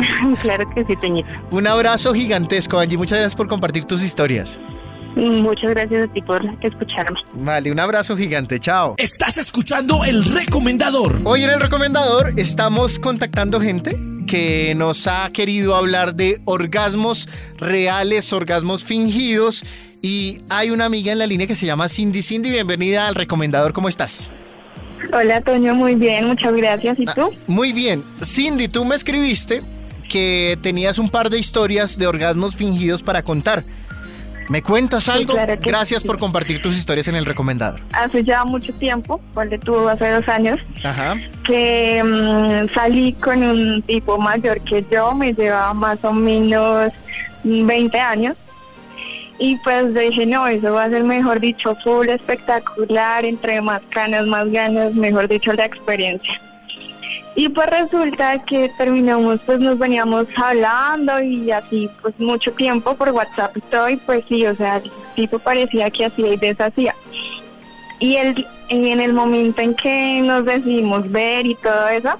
claro 0.42 0.68
que 0.74 0.84
sí, 0.84 0.96
Peñita. 0.96 1.28
Un 1.50 1.66
abrazo 1.66 2.12
gigantesco, 2.14 2.78
Angie. 2.78 2.96
Muchas 2.98 3.18
gracias 3.18 3.34
por 3.34 3.48
compartir 3.48 3.84
tus 3.84 4.02
historias. 4.02 4.60
Muchas 5.16 5.70
gracias 5.70 6.08
a 6.08 6.12
ti 6.12 6.22
por 6.22 6.40
escucharme. 6.62 7.18
Vale, 7.34 7.72
un 7.72 7.80
abrazo 7.80 8.16
gigante. 8.16 8.60
Chao. 8.60 8.94
Estás 8.96 9.36
escuchando 9.38 10.04
el 10.04 10.24
recomendador. 10.24 11.20
Hoy 11.24 11.42
en 11.42 11.50
el 11.50 11.60
recomendador 11.60 12.32
estamos 12.36 12.98
contactando 13.00 13.60
gente 13.60 13.98
que 14.28 14.74
nos 14.76 15.08
ha 15.08 15.28
querido 15.32 15.74
hablar 15.74 16.14
de 16.14 16.40
orgasmos 16.44 17.28
reales, 17.58 18.32
orgasmos 18.32 18.84
fingidos. 18.84 19.64
Y 20.00 20.42
hay 20.48 20.70
una 20.70 20.84
amiga 20.84 21.10
en 21.12 21.18
la 21.18 21.26
línea 21.26 21.46
que 21.48 21.56
se 21.56 21.66
llama 21.66 21.88
Cindy. 21.88 22.22
Cindy, 22.22 22.48
bienvenida 22.48 23.08
al 23.08 23.16
recomendador. 23.16 23.72
¿Cómo 23.72 23.88
estás? 23.88 24.30
Hola, 25.12 25.40
Toño, 25.40 25.74
muy 25.74 25.96
bien, 25.96 26.26
muchas 26.28 26.52
gracias. 26.54 26.98
¿Y 27.00 27.04
Ah, 27.08 27.14
tú? 27.14 27.30
muy 27.48 27.72
bien. 27.72 28.04
Cindy, 28.22 28.68
tú 28.68 28.84
me 28.84 28.94
escribiste 28.94 29.62
que 30.10 30.58
tenías 30.60 30.98
un 30.98 31.08
par 31.08 31.30
de 31.30 31.38
historias 31.38 31.96
de 31.96 32.06
orgasmos 32.06 32.56
fingidos 32.56 33.02
para 33.02 33.22
contar. 33.22 33.64
¿Me 34.50 34.62
cuentas 34.62 35.08
algo? 35.08 35.34
claro 35.34 35.54
Gracias 35.60 36.02
sí. 36.02 36.08
por 36.08 36.18
compartir 36.18 36.60
tus 36.60 36.76
historias 36.76 37.06
en 37.06 37.14
el 37.14 37.24
recomendador. 37.24 37.80
Hace 37.92 38.24
ya 38.24 38.44
mucho 38.44 38.72
tiempo, 38.74 39.20
cuando 39.32 39.56
tuvo 39.60 39.88
hace 39.88 40.10
dos 40.10 40.26
años, 40.28 40.58
Ajá. 40.82 41.16
que 41.44 42.02
mm, 42.02 42.74
salí 42.74 43.12
con 43.12 43.44
un 43.44 43.80
tipo 43.82 44.18
mayor 44.18 44.60
que 44.62 44.84
yo, 44.90 45.14
me 45.14 45.32
llevaba 45.32 45.72
más 45.72 46.04
o 46.04 46.12
menos 46.12 46.92
20 47.44 47.98
años. 48.00 48.36
Y 49.38 49.56
pues 49.58 49.94
dije, 49.94 50.26
no, 50.26 50.48
eso 50.48 50.72
va 50.72 50.84
a 50.84 50.90
ser, 50.90 51.04
mejor 51.04 51.38
dicho, 51.38 51.76
full 51.84 52.08
espectacular, 52.08 53.24
entre 53.24 53.60
más 53.60 53.80
canas, 53.88 54.26
más 54.26 54.50
ganas, 54.50 54.92
mejor 54.94 55.28
dicho, 55.28 55.52
la 55.52 55.64
experiencia. 55.64 56.40
Y 57.36 57.48
pues 57.48 57.68
resulta 57.68 58.38
que 58.44 58.70
terminamos, 58.76 59.40
pues 59.46 59.60
nos 59.60 59.78
veníamos 59.78 60.26
hablando 60.36 61.20
y 61.22 61.50
así 61.50 61.88
pues 62.02 62.18
mucho 62.18 62.52
tiempo 62.52 62.94
por 62.94 63.10
WhatsApp 63.10 63.56
y 63.56 63.60
todo, 63.60 63.88
y 63.88 63.96
pues 63.96 64.24
sí, 64.28 64.46
o 64.46 64.54
sea, 64.54 64.76
el 64.78 64.90
tipo 65.14 65.38
parecía 65.38 65.90
que 65.90 66.06
hacía 66.06 66.32
y 66.32 66.36
deshacía. 66.36 66.94
Y 68.00 68.16
el, 68.16 68.46
en 68.68 69.00
el 69.00 69.12
momento 69.12 69.60
en 69.60 69.74
que 69.74 70.20
nos 70.22 70.44
decidimos 70.44 71.10
ver 71.10 71.46
y 71.46 71.54
todo 71.56 71.88
eso, 71.88 72.16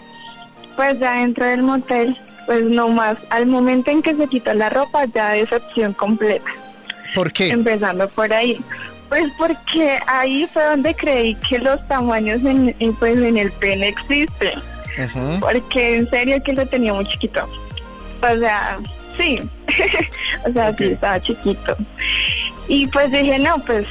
pues 0.77 0.99
ya 1.01 1.13
dentro 1.19 1.45
del 1.45 1.63
motel, 1.63 2.17
pues 2.47 2.63
no 2.63 2.89
más, 2.89 3.17
al 3.31 3.47
momento 3.47 3.91
en 3.91 4.03
que 4.03 4.15
se 4.15 4.27
quitó 4.27 4.55
la 4.55 4.71
ropa, 4.71 5.07
ya 5.07 5.31
decepción 5.31 5.93
completa. 5.93 6.51
¿Por 7.15 7.33
qué? 7.33 7.51
Empezando 7.51 8.09
por 8.09 8.33
ahí. 8.33 8.61
Pues 9.09 9.25
porque 9.37 9.99
ahí 10.07 10.49
fue 10.53 10.65
donde 10.65 10.95
creí 10.95 11.35
que 11.49 11.59
los 11.59 11.85
tamaños 11.89 12.45
en, 12.45 12.75
en, 12.79 12.95
pues 12.95 13.17
en 13.17 13.39
el 13.39 13.51
pene 13.53 13.89
existen. 13.89 14.61
Porque 15.41 15.97
en 15.97 16.11
serio 16.11 16.43
que 16.43 16.53
lo 16.53 16.67
tenía 16.67 16.93
muy 16.93 17.07
chiquito. 17.07 17.49
O 18.23 18.39
sea, 18.39 18.79
sí. 19.17 19.41
o 20.49 20.53
sea, 20.53 20.75
sí, 20.77 20.85
estaba 20.85 21.21
chiquito. 21.21 21.77
Y 22.69 22.87
pues 22.89 23.11
dije, 23.11 23.39
no, 23.39 23.59
pues, 23.61 23.87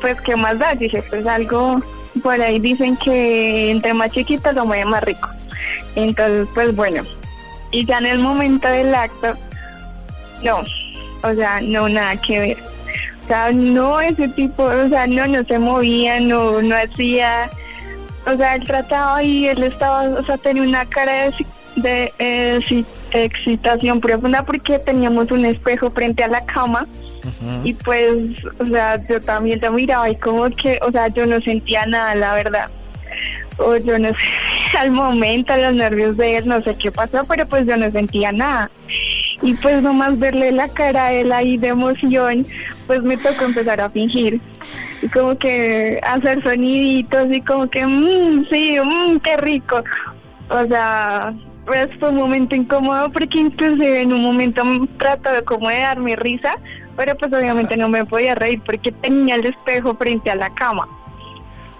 pues, 0.00 0.20
¿qué 0.22 0.36
más 0.36 0.58
da? 0.58 0.74
Dije, 0.74 1.02
pues 1.02 1.26
algo, 1.26 1.80
por 2.22 2.40
ahí 2.40 2.58
dicen 2.58 2.96
que 2.96 3.70
entre 3.70 3.94
más 3.94 4.10
chiquito 4.10 4.52
lo 4.52 4.66
mueve 4.66 4.84
más 4.84 5.04
rico. 5.04 5.28
Entonces, 5.94 6.48
pues 6.54 6.74
bueno. 6.74 7.04
Y 7.70 7.84
ya 7.84 7.98
en 7.98 8.06
el 8.06 8.18
momento 8.20 8.68
del 8.68 8.94
acto, 8.94 9.36
no, 10.42 10.62
o 11.22 11.34
sea, 11.34 11.60
no, 11.60 11.88
nada 11.88 12.16
que 12.16 12.38
ver. 12.38 12.58
O 13.24 13.26
sea, 13.26 13.50
no 13.52 14.00
ese 14.00 14.28
tipo, 14.28 14.64
o 14.64 14.88
sea, 14.88 15.06
no, 15.06 15.26
no 15.26 15.44
se 15.44 15.58
movía, 15.58 16.20
no, 16.20 16.60
no 16.62 16.76
hacía, 16.76 17.50
o 18.26 18.36
sea, 18.36 18.54
él 18.56 18.64
trataba 18.64 19.22
y 19.22 19.46
él 19.48 19.62
estaba, 19.62 20.02
o 20.04 20.24
sea, 20.24 20.36
tenía 20.38 20.62
una 20.62 20.84
cara 20.86 21.30
de, 21.30 21.46
de 21.76 22.12
eh, 22.18 22.58
exci- 22.60 22.86
excitación 23.12 24.00
profunda 24.00 24.42
porque 24.44 24.78
teníamos 24.78 25.30
un 25.30 25.44
espejo 25.44 25.90
frente 25.90 26.24
a 26.24 26.28
la 26.28 26.44
cama 26.44 26.86
y 27.64 27.72
pues, 27.74 28.16
o 28.58 28.64
sea, 28.66 29.00
yo 29.08 29.20
también 29.20 29.58
lo 29.62 29.72
miraba 29.72 30.10
y 30.10 30.16
como 30.16 30.44
que, 30.50 30.78
o 30.82 30.92
sea, 30.92 31.08
yo 31.08 31.24
no 31.26 31.40
sentía 31.40 31.86
nada, 31.86 32.14
la 32.14 32.34
verdad. 32.34 32.70
O 33.56 33.76
yo 33.76 33.98
no 33.98 34.08
sé, 34.72 34.78
al 34.78 34.90
momento, 34.90 35.56
los 35.56 35.74
nervios 35.74 36.16
de 36.16 36.36
él, 36.38 36.48
no 36.48 36.60
sé 36.60 36.76
qué 36.76 36.90
pasó, 36.92 37.24
pero 37.28 37.46
pues 37.46 37.66
yo 37.66 37.76
no 37.76 37.90
sentía 37.90 38.32
nada. 38.32 38.70
Y 39.42 39.54
pues 39.54 39.82
nomás 39.82 40.18
verle 40.18 40.52
la 40.52 40.68
cara 40.68 41.06
a 41.06 41.12
él 41.12 41.32
ahí 41.32 41.56
de 41.56 41.68
emoción, 41.68 42.46
pues 42.86 43.02
me 43.02 43.16
tocó 43.16 43.44
empezar 43.44 43.80
a 43.80 43.90
fingir. 43.90 44.40
Como 45.12 45.36
que 45.36 46.00
hacer 46.02 46.42
soniditos 46.42 47.26
y 47.30 47.40
como 47.40 47.68
que, 47.68 47.86
mmm, 47.86 48.46
sí, 48.50 48.76
mmm, 48.82 49.18
qué 49.18 49.36
rico. 49.36 49.82
O 50.48 50.66
sea, 50.66 51.34
pues 51.66 51.88
fue 51.98 52.10
un 52.10 52.16
momento 52.16 52.54
incómodo 52.54 53.10
porque 53.10 53.38
inclusive 53.38 54.02
en 54.02 54.12
un 54.12 54.22
momento 54.22 54.62
trató 54.98 55.32
de 55.32 55.42
como 55.42 55.68
de 55.68 55.80
darme 55.80 56.16
risa, 56.16 56.56
pero 56.96 57.16
pues 57.16 57.32
obviamente 57.32 57.76
no 57.76 57.88
me 57.88 58.04
podía 58.04 58.34
reír 58.34 58.60
porque 58.64 58.92
tenía 58.92 59.36
el 59.36 59.46
espejo 59.46 59.94
frente 59.96 60.30
a 60.30 60.36
la 60.36 60.52
cama. 60.54 60.88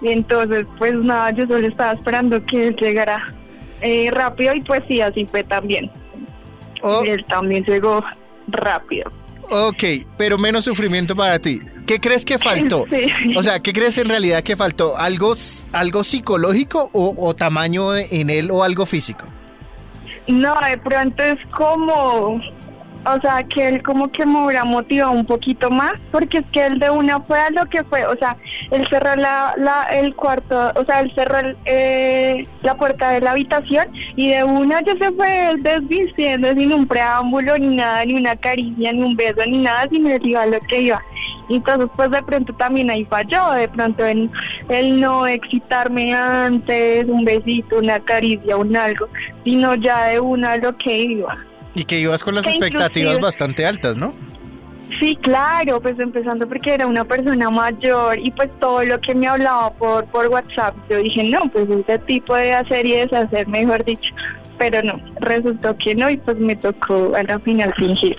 Y 0.01 0.11
entonces, 0.11 0.65
pues 0.77 0.93
nada, 0.93 1.31
yo 1.31 1.47
solo 1.47 1.67
estaba 1.67 1.93
esperando 1.93 2.43
que 2.45 2.67
él 2.67 2.75
llegara 2.75 3.33
eh, 3.81 4.09
rápido 4.11 4.53
y 4.55 4.61
pues 4.61 4.81
sí, 4.87 5.01
así 5.01 5.25
fue 5.25 5.43
también. 5.43 5.89
Oh, 6.81 7.03
él 7.05 7.23
también 7.25 7.63
llegó 7.63 8.03
rápido. 8.47 9.11
ok, 9.49 9.83
pero 10.17 10.37
menos 10.37 10.65
sufrimiento 10.65 11.15
para 11.15 11.39
ti. 11.39 11.61
¿Qué 11.85 11.99
crees 11.99 12.25
que 12.25 12.37
faltó? 12.37 12.85
Sí. 12.95 13.35
O 13.37 13.43
sea, 13.43 13.59
¿qué 13.59 13.73
crees 13.73 13.97
en 13.97 14.09
realidad 14.09 14.43
que 14.43 14.55
faltó? 14.55 14.97
¿Algo, 14.97 15.33
algo 15.73 16.03
psicológico 16.03 16.89
o, 16.93 17.15
o 17.17 17.35
tamaño 17.35 17.95
en 17.95 18.29
él 18.29 18.51
o 18.51 18.63
algo 18.63 18.85
físico? 18.85 19.25
No, 20.27 20.55
de 20.61 20.77
pronto 20.77 21.23
es 21.23 21.37
como, 21.55 22.41
o 23.05 23.21
sea, 23.21 23.43
que 23.43 23.67
él 23.67 23.83
como 23.83 24.11
que 24.11 24.25
me 24.25 24.45
hubiera 24.45 24.65
motivado 24.65 25.11
un 25.11 25.25
poquito 25.25 25.69
más, 25.69 25.93
porque 26.11 26.39
es 26.39 26.45
que 26.51 26.65
él 26.65 26.79
de 26.79 26.89
una 26.89 27.19
fue 27.21 27.39
a 27.39 27.49
lo 27.51 27.65
que 27.65 27.83
fue, 27.83 28.05
o 28.05 28.15
sea, 28.17 28.37
él 28.71 28.85
cerró 28.89 29.15
la, 29.15 29.53
la, 29.57 29.83
el 29.91 30.15
cuarto, 30.15 30.71
o 30.75 30.85
sea, 30.85 31.01
él 31.01 31.11
cerró 31.15 31.37
eh, 31.65 32.43
la 32.61 32.75
puerta 32.75 33.11
de 33.11 33.21
la 33.21 33.31
habitación 33.31 33.87
y 34.15 34.31
de 34.31 34.43
una 34.43 34.81
ya 34.81 34.93
se 34.97 35.11
fue 35.11 35.51
él 35.51 35.63
desvistiendo 35.63 36.51
sin 36.53 36.73
un 36.73 36.87
preámbulo, 36.87 37.57
ni 37.57 37.75
nada, 37.75 38.05
ni 38.05 38.15
una 38.15 38.35
caricia, 38.35 38.91
ni 38.91 39.03
un 39.03 39.15
beso, 39.15 39.45
ni 39.47 39.59
nada, 39.59 39.87
sino 39.91 40.09
él 40.09 40.21
iba 40.23 40.41
a 40.43 40.47
lo 40.47 40.59
que 40.61 40.81
iba. 40.81 41.01
Entonces, 41.49 41.89
pues 41.95 42.09
de 42.11 42.23
pronto 42.23 42.53
también 42.53 42.89
ahí 42.89 43.05
falló, 43.05 43.51
de 43.51 43.67
pronto 43.69 44.05
el 44.05 44.99
no 44.99 45.27
excitarme 45.27 46.13
antes, 46.13 47.05
un 47.05 47.23
besito, 47.23 47.79
una 47.79 47.99
caricia, 47.99 48.57
un 48.57 48.75
algo, 48.75 49.07
sino 49.43 49.75
ya 49.75 50.07
de 50.07 50.19
una 50.19 50.57
lo 50.57 50.75
que 50.77 50.97
iba. 50.97 51.37
Y 51.75 51.83
que 51.83 51.99
ibas 51.99 52.23
con 52.23 52.35
las 52.35 52.45
Que 52.45 52.51
expectativas 52.51 53.19
bastante 53.19 53.65
altas, 53.65 53.97
¿no? 53.97 54.13
Sí, 54.99 55.17
claro, 55.21 55.81
pues 55.81 55.99
empezando 55.99 56.47
porque 56.47 56.73
era 56.73 56.87
una 56.87 57.03
persona 57.03 57.49
mayor 57.49 58.17
y 58.19 58.31
pues 58.31 58.49
todo 58.59 58.83
lo 58.83 58.99
que 59.01 59.13
me 59.13 59.27
hablaba 59.27 59.73
por, 59.73 60.05
por 60.05 60.27
WhatsApp, 60.27 60.75
yo 60.89 60.99
dije, 60.99 61.23
no, 61.25 61.49
pues 61.51 61.67
ese 61.69 61.99
tipo 61.99 62.35
de 62.35 62.53
hacer 62.53 62.85
y 62.85 62.93
deshacer, 62.93 63.47
mejor 63.47 63.83
dicho, 63.83 64.13
pero 64.57 64.81
no, 64.83 65.01
resultó 65.19 65.75
que 65.77 65.95
no 65.95 66.09
y 66.09 66.17
pues 66.17 66.37
me 66.37 66.55
tocó 66.55 67.11
a 67.15 67.23
la 67.23 67.39
final 67.39 67.73
fingir 67.77 68.15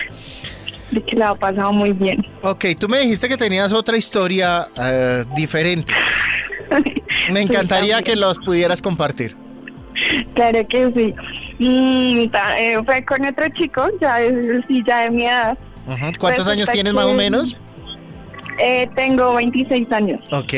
de 0.91 1.01
que 1.01 1.15
la 1.15 1.31
ha 1.31 1.35
pasado 1.35 1.73
muy 1.73 1.93
bien. 1.93 2.25
Ok, 2.43 2.65
tú 2.79 2.87
me 2.87 2.99
dijiste 2.99 3.27
que 3.27 3.37
tenías 3.37 3.73
otra 3.73 3.97
historia 3.97 4.67
eh, 4.79 5.23
diferente. 5.35 5.93
Me 7.31 7.41
encantaría 7.41 8.01
que 8.01 8.15
los 8.15 8.37
pudieras 8.39 8.81
compartir. 8.81 9.35
Claro 10.33 10.67
que 10.67 10.91
sí. 10.95 11.15
Ta- 12.31 12.59
eh, 12.59 12.79
fue 12.85 13.03
con 13.03 13.25
otro 13.25 13.47
chico, 13.49 13.87
ya 13.99 14.21
es 14.21 14.63
sí, 14.67 14.83
ya 14.85 15.03
de 15.03 15.09
mi 15.11 15.25
edad. 15.25 15.57
Ujú. 15.87 15.97
¿Cuántos 16.19 16.45
Resulta 16.45 16.51
años 16.51 16.69
tienes 16.69 16.93
más 16.93 17.05
o 17.05 17.13
menos? 17.13 17.57
Eh, 18.59 18.89
tengo 18.95 19.33
26 19.35 19.91
años. 19.91 20.19
Ok. 20.31 20.53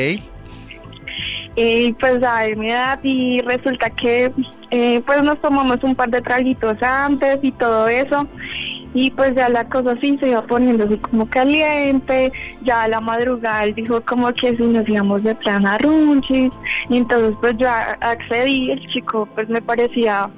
Y 1.55 1.93
pues 1.93 2.23
a 2.23 2.45
mi 2.55 2.71
edad 2.71 2.99
y 3.03 3.39
resulta 3.41 3.89
que 3.89 4.31
eh, 4.71 5.01
pues 5.05 5.21
nos 5.23 5.41
tomamos 5.41 5.83
un 5.83 5.95
par 5.95 6.09
de 6.09 6.21
traguitos 6.21 6.81
antes 6.81 7.39
y 7.41 7.51
todo 7.51 7.87
eso. 7.87 8.27
Y 8.93 9.11
pues 9.11 9.35
ya 9.35 9.49
la 9.49 9.67
cosa 9.69 9.95
sí 10.01 10.17
se 10.19 10.29
iba 10.29 10.41
poniendo 10.41 10.85
así 10.85 10.97
como 10.97 11.29
caliente, 11.29 12.31
ya 12.63 12.83
a 12.83 12.87
la 12.87 13.01
madrugada 13.01 13.63
él 13.65 13.75
dijo 13.75 14.01
como 14.01 14.31
que 14.33 14.55
si 14.57 14.63
nos 14.63 14.87
íbamos 14.89 15.21
de 15.23 15.35
plan 15.35 15.67
a 15.67 15.77
Runchis, 15.77 16.51
y 16.89 16.97
entonces 16.97 17.35
pues 17.39 17.53
yo 17.57 17.69
accedí, 17.69 18.71
el 18.71 18.87
chico 18.87 19.27
pues 19.35 19.47
me 19.47 19.61
parecía 19.61 20.29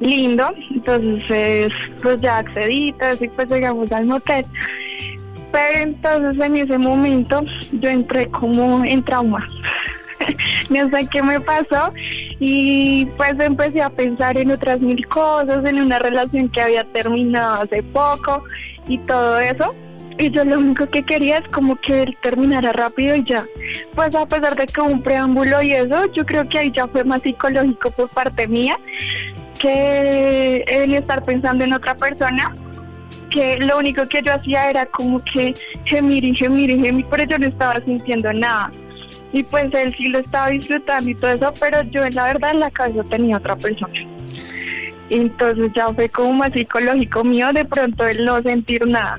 lindo, 0.00 0.52
entonces 0.70 1.72
pues 2.02 2.20
ya 2.20 2.38
accedí, 2.38 2.94
y 3.20 3.28
pues 3.28 3.50
llegamos 3.50 3.90
al 3.92 4.06
motel. 4.06 4.44
Pero 5.52 5.78
entonces 5.78 6.44
en 6.44 6.56
ese 6.56 6.78
momento 6.78 7.42
yo 7.72 7.88
entré 7.88 8.28
como 8.28 8.84
en 8.84 9.02
trauma. 9.02 9.46
no 10.70 10.90
sé 10.90 11.06
qué 11.10 11.22
me 11.22 11.40
pasó 11.40 11.92
y 12.38 13.06
pues 13.16 13.34
empecé 13.38 13.82
a 13.82 13.90
pensar 13.90 14.36
en 14.38 14.50
otras 14.50 14.80
mil 14.80 15.06
cosas, 15.08 15.64
en 15.64 15.80
una 15.80 15.98
relación 15.98 16.48
que 16.48 16.60
había 16.60 16.84
terminado 16.84 17.62
hace 17.62 17.82
poco 17.82 18.44
y 18.88 18.98
todo 18.98 19.38
eso. 19.38 19.74
Y 20.18 20.30
yo 20.30 20.46
lo 20.46 20.58
único 20.58 20.86
que 20.86 21.02
quería 21.02 21.38
es 21.38 21.52
como 21.52 21.76
que 21.76 22.06
terminara 22.22 22.72
rápido 22.72 23.16
y 23.16 23.24
ya. 23.24 23.44
Pues 23.94 24.14
a 24.14 24.26
pesar 24.26 24.56
de 24.56 24.66
que 24.66 24.80
un 24.80 25.02
preámbulo 25.02 25.60
y 25.62 25.72
eso, 25.72 26.10
yo 26.12 26.24
creo 26.24 26.48
que 26.48 26.58
ahí 26.58 26.70
ya 26.70 26.86
fue 26.86 27.04
más 27.04 27.20
psicológico 27.20 27.90
por 27.90 28.08
parte 28.08 28.48
mía 28.48 28.78
que 29.58 30.64
el 30.66 30.94
estar 30.94 31.22
pensando 31.22 31.64
en 31.64 31.72
otra 31.72 31.96
persona 31.96 32.52
que 33.30 33.56
lo 33.58 33.78
único 33.78 34.06
que 34.08 34.22
yo 34.22 34.32
hacía 34.32 34.70
era 34.70 34.86
como 34.86 35.22
que 35.22 35.54
gemir 35.84 36.24
y 36.24 36.34
gemir 36.34 36.70
y 36.70 36.80
gemir, 36.80 37.04
pero 37.10 37.24
yo 37.24 37.38
no 37.38 37.46
estaba 37.46 37.84
sintiendo 37.84 38.32
nada. 38.32 38.70
Y 39.32 39.42
pues 39.42 39.66
él 39.72 39.94
sí 39.94 40.08
lo 40.08 40.20
estaba 40.20 40.48
disfrutando 40.48 41.10
y 41.10 41.14
todo 41.14 41.32
eso, 41.32 41.52
pero 41.60 41.82
yo 41.82 42.04
en 42.04 42.14
la 42.14 42.24
verdad 42.24 42.52
en 42.52 42.60
la 42.60 42.70
cabeza 42.70 43.02
tenía 43.02 43.36
otra 43.36 43.56
persona. 43.56 43.92
Entonces 45.10 45.70
ya 45.74 45.92
fue 45.92 46.08
como 46.08 46.32
más 46.32 46.52
psicológico 46.52 47.24
mío 47.24 47.52
de 47.52 47.64
pronto 47.64 48.06
el 48.06 48.24
no 48.24 48.40
sentir 48.42 48.86
nada. 48.88 49.18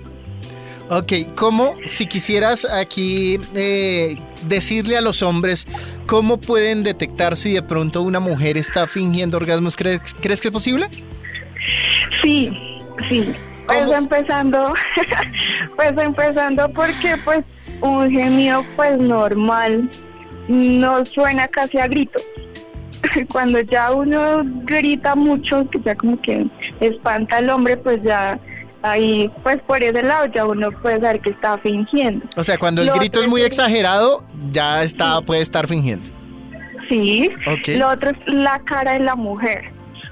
Ok, 0.90 1.14
¿cómo, 1.36 1.76
si 1.88 2.08
quisieras 2.08 2.66
aquí 2.66 3.40
eh, 3.56 4.16
decirle 4.44 4.98
a 4.98 5.02
los 5.02 5.24
hombres 5.24 5.68
cómo 6.08 6.40
pueden 6.40 6.84
detectar 6.84 7.36
si 7.38 7.54
de 7.54 7.62
pronto 7.62 8.02
una 8.02 8.20
mujer 8.20 8.58
está 8.58 8.88
fingiendo 8.88 9.38
orgasmos? 9.38 9.76
¿Crees, 9.76 10.14
¿crees 10.22 10.42
que 10.42 10.50
es 10.50 10.52
posible? 10.52 10.88
Sí, 12.22 12.52
sí. 13.10 13.34
Pues 13.68 13.92
empezando, 13.92 14.74
pues 15.76 15.94
empezando 15.98 16.70
porque 16.70 17.18
pues 17.26 17.44
un 17.82 18.10
gemido 18.10 18.64
pues 18.76 18.98
normal 18.98 19.90
no 20.48 21.06
suena 21.06 21.48
casi 21.48 21.78
a 21.78 21.88
grito. 21.88 22.20
Cuando 23.32 23.60
ya 23.62 23.92
uno 23.92 24.44
grita 24.64 25.16
mucho, 25.16 25.70
que 25.70 25.80
ya 25.82 25.96
como 25.96 26.22
que 26.22 26.48
espanta 26.80 27.38
al 27.38 27.50
hombre, 27.50 27.78
pues 27.78 28.02
ya 28.04 28.40
ahí 28.92 29.32
pues 29.44 29.58
por 29.68 29.82
ese 29.84 30.02
lado 30.04 30.26
ya 30.28 30.46
uno 30.46 30.70
puede 30.72 31.00
saber 31.02 31.20
que 31.22 31.30
está 31.32 31.58
fingiendo. 31.60 32.26
O 32.36 32.44
sea, 32.44 32.58
cuando 32.58 32.82
el 32.82 32.88
Lo 32.88 32.96
grito 32.96 33.22
es 33.22 33.28
muy 33.28 33.42
es- 33.42 33.48
exagerado, 33.48 34.24
ya 34.52 34.82
está, 34.84 35.22
puede 35.22 35.42
estar 35.42 35.68
fingiendo. 35.68 36.10
sí. 36.90 37.30
Lo 37.76 37.90
otro 37.90 38.12
es 38.12 38.18
la 38.34 38.60
cara 38.60 38.94
de 38.94 39.00
la 39.02 39.16
mujer. 39.16 39.72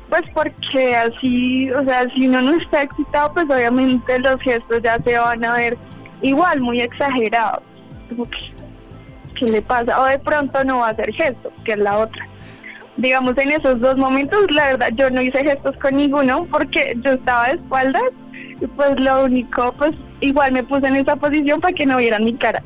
Pues 0.10 0.22
porque 0.34 0.96
así, 0.96 1.72
o 1.72 1.84
sea, 1.84 2.06
si 2.16 2.28
uno 2.28 2.42
no 2.42 2.54
está 2.60 2.84
excitado, 2.84 3.34
pues 3.34 3.46
obviamente 3.50 4.20
los 4.20 4.40
gestos 4.42 4.80
ya 4.84 4.98
se 5.04 5.18
van 5.18 5.44
a 5.44 5.54
ver 5.54 5.78
igual, 6.22 6.62
muy 6.62 6.80
exagerados. 6.82 7.64
Como 8.10 8.30
que, 8.30 8.38
¿qué 9.36 9.46
le 9.48 9.62
pasa? 9.64 10.00
O 10.00 10.06
de 10.06 10.20
pronto 10.20 10.64
no 10.64 10.78
va 10.80 10.90
a 10.90 10.92
hacer 10.92 11.12
gestos, 11.14 11.52
que 11.64 11.72
es 11.74 11.78
la 11.80 11.98
otra. 11.98 12.28
Digamos, 12.98 13.38
en 13.38 13.52
esos 13.52 13.80
dos 13.82 13.98
momentos, 13.98 14.40
la 14.52 14.68
verdad, 14.68 14.90
yo 14.96 15.10
no 15.10 15.22
hice 15.22 15.44
gestos 15.44 15.76
con 15.82 15.98
ninguno 15.98 16.48
porque 16.52 16.96
yo 17.04 17.14
estaba 17.14 17.48
de 17.48 17.54
espaldas 17.56 18.04
y 18.62 18.68
pues 18.68 19.00
lo 19.00 19.26
único, 19.26 19.74
pues 19.74 19.92
igual 20.22 20.52
me 20.52 20.64
puse 20.64 20.88
en 20.88 20.96
esa 20.96 21.16
posición 21.16 21.60
para 21.62 21.74
que 21.74 21.86
no 21.86 21.98
vieran 21.98 22.24
mi 22.24 22.34
cara. 22.34 22.64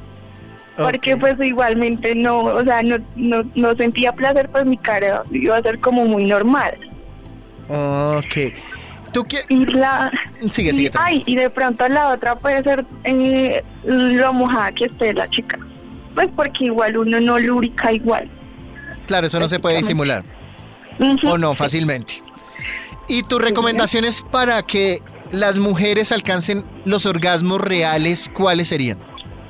Porque 0.77 1.17
pues 1.17 1.35
igualmente 1.41 2.15
no, 2.15 2.39
o 2.39 2.63
sea, 2.63 2.81
no, 2.81 2.97
no, 3.17 3.43
no 3.55 3.75
sentía 3.75 4.13
placer, 4.13 4.49
pues 4.49 4.65
mi 4.65 4.77
cara 4.77 5.23
iba 5.29 5.57
a 5.57 5.61
ser 5.61 5.79
como 5.79 6.05
muy 6.05 6.25
normal. 6.25 6.73
Ok. 7.67 8.53
¿Tú 9.11 9.25
qué? 9.25 9.39
Y 9.49 9.65
la... 9.65 10.09
Sigue, 10.51 10.71
sigue. 10.71 10.91
ay, 10.93 11.23
y 11.25 11.35
de 11.35 11.49
pronto 11.49 11.87
la 11.89 12.09
otra 12.09 12.35
puede 12.35 12.63
ser 12.63 12.85
eh, 13.03 13.61
lo 13.83 14.31
mojada 14.33 14.71
que 14.71 14.85
esté 14.85 15.13
la 15.13 15.29
chica. 15.29 15.59
Pues 16.13 16.29
porque 16.35 16.65
igual 16.65 16.95
uno 16.95 17.19
no 17.19 17.37
lubrica 17.39 17.91
igual. 17.91 18.29
Claro, 19.05 19.27
eso 19.27 19.39
no 19.39 19.47
se 19.47 19.59
puede 19.59 19.77
disimular. 19.77 20.23
O 21.25 21.37
no, 21.37 21.55
fácilmente. 21.55 22.23
¿Y 23.07 23.23
tus 23.23 23.41
recomendaciones 23.41 24.23
para 24.31 24.61
que 24.63 24.99
las 25.31 25.57
mujeres 25.57 26.11
alcancen 26.11 26.65
los 26.85 27.05
orgasmos 27.05 27.61
reales, 27.61 28.29
cuáles 28.33 28.69
serían? 28.69 28.97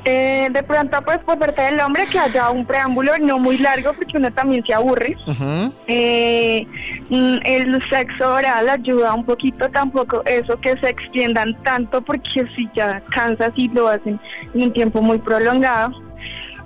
Eh, 0.05 0.47
de 0.51 0.63
pronto, 0.63 0.97
pues 1.03 1.19
por 1.19 1.37
parte 1.37 1.61
del 1.61 1.79
hombre, 1.81 2.07
que 2.07 2.17
haya 2.17 2.49
un 2.51 2.65
preámbulo 2.65 3.11
no 3.19 3.37
muy 3.37 3.57
largo, 3.57 3.93
porque 3.93 4.17
uno 4.17 4.31
también 4.31 4.63
se 4.65 4.73
aburre. 4.73 5.17
Eh, 5.87 6.65
mm, 7.09 7.35
el 7.43 7.89
sexo 7.89 8.33
oral 8.33 8.69
ayuda 8.69 9.13
un 9.13 9.25
poquito 9.25 9.69
tampoco 9.69 10.23
eso 10.25 10.59
que 10.61 10.75
se 10.79 10.89
extiendan 10.89 11.55
tanto 11.63 12.01
porque 12.01 12.45
si 12.55 12.69
ya 12.75 13.01
cansas 13.13 13.51
y 13.55 13.67
lo 13.69 13.89
hacen 13.89 14.19
en 14.53 14.63
un 14.63 14.73
tiempo 14.73 15.01
muy 15.01 15.17
prolongado 15.17 15.91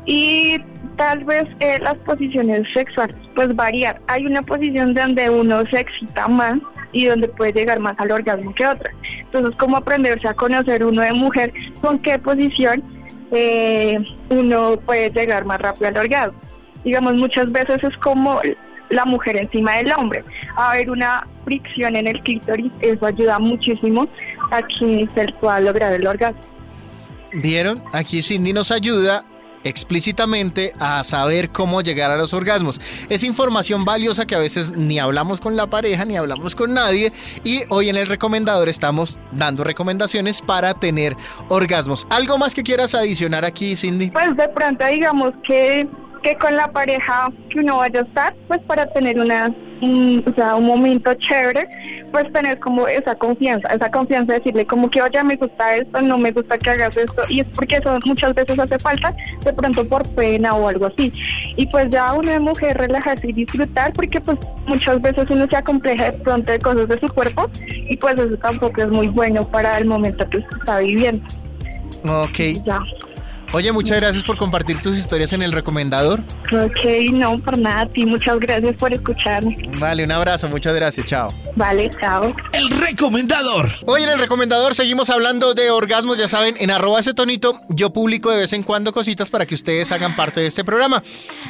y 0.06 0.58
tal 0.98 1.24
vez 1.24 1.46
eh, 1.60 1.80
las 1.82 1.96
posiciones 1.96 2.68
sexuales 2.74 3.16
pues 3.36 3.56
variar 3.56 4.02
hay 4.08 4.26
una 4.26 4.42
posición 4.42 4.94
donde 4.94 5.30
uno 5.30 5.64
se 5.72 5.80
excita 5.80 6.28
más 6.28 6.56
y 6.94 7.06
donde 7.06 7.28
puede 7.28 7.52
llegar 7.52 7.80
más 7.80 7.96
al 7.98 8.12
orgasmo 8.12 8.56
que 8.56 8.66
otra 8.66 8.92
entonces 9.18 9.56
como 9.58 9.78
aprenderse 9.78 10.28
a 10.28 10.34
conocer 10.34 10.86
uno 10.86 11.02
de 11.02 11.14
mujer 11.14 11.54
con 11.82 12.00
qué 12.00 12.18
posición 12.20 12.84
eh, 13.32 13.98
uno 14.30 14.78
puede 14.86 15.10
llegar 15.10 15.44
más 15.44 15.60
rápido 15.60 15.88
al 15.88 15.98
orgasmo 15.98 16.40
digamos, 16.84 17.16
muchas 17.16 17.52
veces 17.52 17.84
es 17.84 17.98
como 17.98 18.40
la 18.90 19.06
mujer 19.06 19.38
encima 19.38 19.78
del 19.78 19.92
hombre. 19.94 20.24
A 20.56 20.72
haber 20.72 20.90
una 20.90 21.28
fricción 21.46 21.96
en 21.96 22.08
el 22.08 22.22
clítoris, 22.22 22.72
eso 22.82 23.06
ayuda 23.06 23.40
muchísimo 23.40 24.08
a 24.52 24.62
que 24.62 25.08
se 25.14 25.26
pueda 25.40 25.60
lograr 25.60 25.94
el 25.94 26.06
orgasmo. 26.06 26.42
¿Vieron? 27.34 27.82
Aquí 27.92 28.22
Cindy 28.22 28.54
nos 28.54 28.70
ayuda 28.70 29.26
explícitamente 29.64 30.74
a 30.80 31.04
saber 31.04 31.50
cómo 31.50 31.82
llegar 31.82 32.12
a 32.12 32.18
los 32.18 32.34
orgasmos. 32.34 32.80
Es 33.10 33.24
información 33.24 33.86
valiosa 33.86 34.26
que 34.26 34.36
a 34.36 34.40
veces 34.40 34.72
ni 34.76 35.00
hablamos 35.00 35.40
con 35.40 35.56
la 35.56 35.68
pareja 35.68 36.06
ni 36.06 36.18
hablamos 36.18 36.56
con 36.56 36.74
nadie 36.74 37.12
y 37.44 37.62
hoy 37.70 37.90
en 37.90 37.96
el 37.96 38.08
recomendador 38.08 38.70
estamos 38.70 39.18
dando 39.32 39.64
recomendaciones 39.64 40.42
para 40.42 40.74
tener 40.74 41.16
orgasmos. 41.50 42.08
¿Algo 42.10 42.38
más 42.38 42.54
que 42.54 42.64
quieras 42.64 42.96
adicionar 42.96 43.46
aquí, 43.46 43.76
Cindy? 43.76 44.12
Pues 44.12 44.36
de 44.36 44.50
pronto 44.50 44.86
digamos 44.86 45.32
que, 45.48 45.88
que 46.22 46.36
con 46.36 46.56
la 46.56 46.72
pareja 46.72 47.30
que 47.50 47.60
uno 47.60 47.78
vaya 47.78 48.02
a 48.02 48.04
estar, 48.04 48.36
pues 48.48 48.60
para 48.68 48.86
tener 48.94 49.20
una, 49.20 49.54
un, 49.82 50.24
o 50.30 50.34
sea, 50.36 50.56
un 50.56 50.66
momento 50.66 51.14
chévere, 51.16 51.68
pues 52.14 52.32
tener 52.32 52.60
como 52.60 52.88
esa 52.88 53.16
confianza, 53.16 53.68
esa 53.70 53.90
confianza 53.90 54.34
de 54.34 54.38
decirle 54.38 54.68
como 54.68 54.88
que, 54.88 55.02
oye, 55.02 55.22
me 55.24 55.36
gusta 55.36 55.76
esto, 55.76 56.00
no 56.00 56.20
me 56.20 56.32
gusta 56.32 56.60
que 56.60 56.70
hagas 56.70 56.96
esto, 56.96 57.24
y 57.28 57.40
es 57.40 57.48
porque 57.56 57.78
eso 57.78 57.98
muchas 58.06 58.36
veces 58.36 58.60
hace 58.60 58.78
falta, 58.78 59.16
de 59.44 59.52
pronto 59.52 59.84
por 59.90 60.08
pena 60.10 60.54
o 60.54 60.68
algo 60.68 60.86
así. 60.86 61.12
Y 61.58 61.66
pues 61.66 61.90
ya 61.90 62.14
uno 62.14 62.32
de 62.32 62.40
mujer 62.40 62.78
relajarse 62.78 63.30
y 63.30 63.34
disfrutar, 63.34 63.92
porque 63.94 64.22
pues 64.22 64.38
muchas 64.68 65.02
veces 65.02 65.26
uno 65.28 65.48
se 65.50 65.58
acompleja 65.58 66.12
de 66.12 66.14
pronto 66.20 66.52
de 66.52 66.60
cosas 66.60 66.88
de 66.88 67.00
su 67.00 67.08
cuerpo, 67.08 67.50
y 67.66 67.98
pues 67.98 68.14
eso 68.20 68.38
tampoco 68.38 68.84
es 68.84 68.90
muy 68.90 69.08
bueno 69.08 69.44
para 69.48 69.80
el 69.80 69.88
momento 69.88 70.30
que 70.30 70.38
usted 70.38 70.58
está 70.60 70.78
viviendo. 70.78 71.26
Ok. 72.08 72.64
Ya. 72.64 72.80
Oye, 73.56 73.72
muchas 73.72 73.98
gracias 73.98 74.24
por 74.24 74.36
compartir 74.36 74.82
tus 74.82 74.98
historias 74.98 75.32
en 75.32 75.44
el 75.44 75.52
recomendador. 75.52 76.22
Ok, 76.52 77.12
no, 77.14 77.38
por 77.38 77.56
nada, 77.56 77.82
a 77.82 77.86
ti, 77.86 78.04
muchas 78.04 78.40
gracias 78.40 78.76
por 78.78 78.92
escucharme. 78.92 79.56
Vale, 79.80 80.04
un 80.04 80.12
abrazo, 80.12 80.50
muchas 80.50 80.74
gracias, 80.74 81.06
chao. 81.06 81.28
Vale, 81.56 81.88
chao. 82.02 82.36
El 82.52 82.70
recomendador. 82.72 83.70
Hoy 83.86 84.02
en 84.02 84.10
el 84.10 84.18
recomendador 84.18 84.74
seguimos 84.74 85.12
hablando 85.12 85.54
de 85.54 85.70
orgasmos, 85.70 86.18
ya 86.18 86.28
saben, 86.28 86.56
en 86.58 86.72
arroba 86.72 87.00
ese 87.00 87.14
tonito 87.14 87.54
yo 87.70 87.94
publico 87.94 88.32
de 88.32 88.38
vez 88.38 88.54
en 88.54 88.64
cuando 88.64 88.92
cositas 88.92 89.30
para 89.30 89.46
que 89.46 89.54
ustedes 89.54 89.92
hagan 89.92 90.16
parte 90.16 90.42
de 90.42 90.48
este 90.48 90.64
programa. 90.64 91.04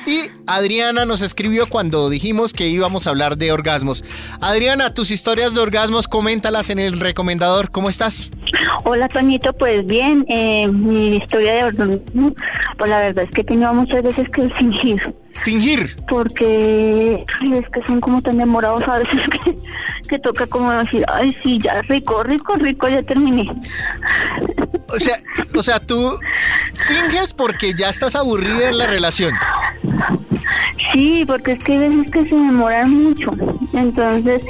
Y 0.05 0.23
Adriana 0.45 1.05
nos 1.05 1.21
escribió 1.21 1.67
cuando 1.67 2.09
dijimos 2.09 2.51
que 2.51 2.67
íbamos 2.67 3.07
a 3.07 3.11
hablar 3.11 3.37
de 3.37 3.53
orgasmos. 3.53 4.03
Adriana, 4.41 4.93
tus 4.93 5.09
historias 5.09 5.53
de 5.53 5.61
orgasmos, 5.61 6.09
coméntalas 6.09 6.69
en 6.69 6.79
el 6.79 6.99
recomendador, 6.99 7.71
¿cómo 7.71 7.87
estás? 7.87 8.29
Hola, 8.83 9.07
Toñito, 9.07 9.53
pues 9.53 9.85
bien, 9.85 10.25
eh, 10.27 10.67
mi 10.67 11.15
historia 11.15 11.53
de 11.53 11.63
orgasmo, 11.63 11.92
pues 12.77 12.89
la 12.89 12.99
verdad 12.99 13.25
es 13.25 13.31
que 13.31 13.41
he 13.41 13.43
tenido 13.43 13.73
muchas 13.73 14.03
veces 14.03 14.27
que 14.29 14.49
fingir, 14.51 15.15
Fingir. 15.43 15.95
porque 16.09 17.25
ay, 17.41 17.53
es 17.53 17.69
que 17.69 17.83
son 17.85 17.99
como 17.99 18.21
tan 18.21 18.37
demorados 18.37 18.83
a 18.87 18.99
veces 18.99 19.21
que, 19.43 19.57
que 20.07 20.19
toca 20.19 20.47
como 20.47 20.71
decir, 20.71 21.05
ay, 21.11 21.35
sí, 21.43 21.59
ya 21.63 21.81
rico, 21.83 22.23
rico, 22.23 22.55
rico, 22.55 22.87
ya 22.87 23.03
terminé. 23.03 23.49
O 24.89 24.99
sea, 24.99 25.15
o 25.55 25.63
sea, 25.63 25.79
tú 25.79 26.17
finges 26.87 27.33
porque 27.33 27.73
ya 27.73 27.89
estás 27.89 28.15
aburrida 28.15 28.69
en 28.69 28.77
la 28.77 28.87
relación. 28.87 29.33
Sí, 30.91 31.23
porque 31.27 31.53
es 31.53 31.63
que 31.63 31.73
hay 31.73 31.77
veces 31.89 32.11
que 32.11 32.23
se 32.29 32.35
demoran 32.35 32.89
mucho, 33.03 33.31
entonces, 33.73 34.41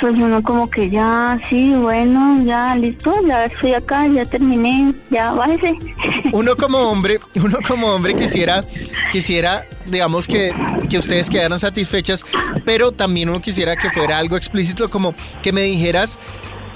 pues 0.00 0.14
uno 0.14 0.42
como 0.42 0.68
que 0.68 0.90
ya, 0.90 1.38
sí, 1.48 1.72
bueno, 1.74 2.42
ya, 2.44 2.74
listo, 2.74 3.14
ya 3.26 3.46
estoy 3.46 3.74
acá, 3.74 4.06
ya 4.06 4.24
terminé, 4.26 4.94
ya, 5.10 5.32
bájese. 5.32 5.78
Uno 6.32 6.56
como 6.56 6.78
hombre, 6.78 7.18
uno 7.36 7.58
como 7.66 7.88
hombre 7.88 8.14
quisiera, 8.14 8.64
quisiera, 9.10 9.66
digamos 9.86 10.26
que, 10.26 10.52
que 10.88 10.98
ustedes 10.98 11.30
quedaran 11.30 11.58
satisfechas, 11.60 12.24
pero 12.64 12.92
también 12.92 13.30
uno 13.30 13.40
quisiera 13.40 13.76
que 13.76 13.90
fuera 13.90 14.18
algo 14.18 14.36
explícito, 14.36 14.88
como 14.88 15.14
que 15.42 15.52
me 15.52 15.62
dijeras, 15.62 16.18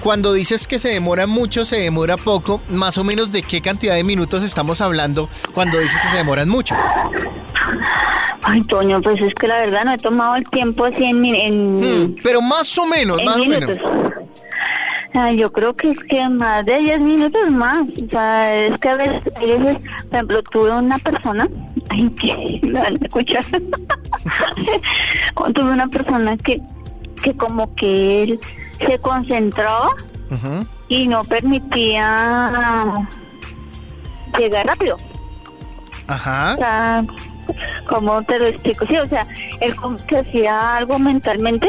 cuando 0.02 0.32
dices 0.32 0.66
que 0.66 0.78
se 0.78 0.88
demora 0.88 1.26
mucho, 1.26 1.64
se 1.64 1.76
demora 1.76 2.16
poco, 2.16 2.60
más 2.70 2.96
o 2.98 3.04
menos 3.04 3.32
de 3.32 3.42
qué 3.42 3.60
cantidad 3.60 3.94
de 3.94 4.04
minutos 4.04 4.42
estamos 4.42 4.80
hablando 4.80 5.28
cuando 5.52 5.78
dices 5.78 5.98
que 6.00 6.08
se 6.08 6.16
demoran 6.16 6.48
mucho. 6.48 6.74
Ay, 8.50 8.62
Toño, 8.64 9.00
pues 9.00 9.20
es 9.20 9.32
que 9.34 9.46
la 9.46 9.58
verdad 9.58 9.84
no 9.84 9.92
he 9.92 9.96
tomado 9.98 10.34
el 10.34 10.42
tiempo 10.50 10.84
así 10.84 11.04
en... 11.04 11.24
en 11.24 11.80
Hmm, 11.80 12.16
pero 12.22 12.42
más 12.42 12.76
o 12.78 12.84
menos, 12.86 13.18
en 13.20 13.24
más 13.24 13.36
o 13.36 13.44
menos. 13.44 13.68
minutos. 13.70 13.92
Ay, 15.14 15.36
yo 15.36 15.52
creo 15.52 15.74
que 15.76 15.90
es 15.90 15.98
que 16.04 16.28
más 16.28 16.64
de 16.66 16.78
10 16.78 17.00
minutos 17.00 17.48
más. 17.50 17.82
O 17.82 18.10
sea, 18.10 18.64
es 18.66 18.76
que 18.78 18.88
a 18.88 18.96
veces, 18.96 19.22
a 19.36 19.40
veces, 19.40 19.78
por 19.78 20.14
ejemplo, 20.14 20.42
tuve 20.42 20.70
una 20.72 20.98
persona, 20.98 21.48
ay, 21.90 22.10
que 22.10 22.60
me 22.66 22.80
van 22.80 22.98
a 23.00 23.06
escuchar. 23.06 23.44
tuve 25.54 25.70
una 25.70 25.86
persona 25.86 26.36
que, 26.36 26.60
que 27.22 27.36
como 27.36 27.72
que 27.76 28.22
él 28.24 28.40
se 28.84 28.98
concentraba 28.98 29.90
y 30.88 31.06
no 31.06 31.22
permitía 31.22 33.06
llegar 34.38 34.66
rápido. 34.66 34.96
Ajá. 36.08 36.54
O 36.54 36.56
sea, 36.56 37.04
¿cómo 37.86 38.22
te 38.22 38.38
lo 38.38 38.46
explico? 38.46 38.86
Sí, 38.86 38.96
o 38.96 39.06
sea, 39.08 39.26
él 39.60 39.74
como 39.76 39.96
que 39.98 40.18
hacía 40.18 40.76
algo 40.76 40.98
mentalmente 40.98 41.68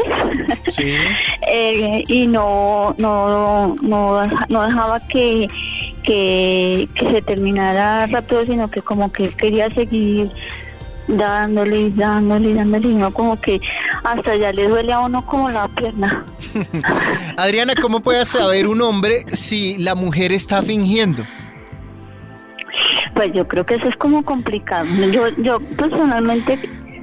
Sí. 0.68 0.94
eh, 1.48 2.04
y 2.06 2.26
no 2.26 2.94
no 2.98 3.76
no, 3.82 4.26
no 4.48 4.62
dejaba 4.62 5.00
que, 5.08 5.48
que 6.02 6.88
que 6.94 7.06
se 7.06 7.22
terminara 7.22 8.06
rápido, 8.06 8.46
sino 8.46 8.70
que 8.70 8.82
como 8.82 9.12
que 9.12 9.28
quería 9.28 9.70
seguir 9.70 10.30
dándole 11.08 11.80
y 11.80 11.90
dándole 11.90 12.50
y 12.50 12.54
dándole 12.54 12.88
y 12.88 12.94
no 12.94 13.12
como 13.12 13.40
que 13.40 13.60
hasta 14.04 14.36
ya 14.36 14.52
le 14.52 14.68
duele 14.68 14.92
a 14.92 15.00
uno 15.00 15.24
como 15.26 15.50
la 15.50 15.68
pierna. 15.68 16.24
Adriana, 17.36 17.74
¿cómo 17.80 18.00
puede 18.00 18.24
saber 18.24 18.66
un 18.66 18.82
hombre 18.82 19.24
si 19.32 19.76
la 19.78 19.94
mujer 19.94 20.32
está 20.32 20.62
fingiendo? 20.62 21.24
Pues 23.14 23.32
yo 23.34 23.46
creo 23.46 23.66
que 23.66 23.74
eso 23.74 23.88
es 23.88 23.96
como 23.96 24.24
complicado. 24.24 24.86
Yo, 25.10 25.28
yo 25.38 25.60
personalmente 25.76 26.58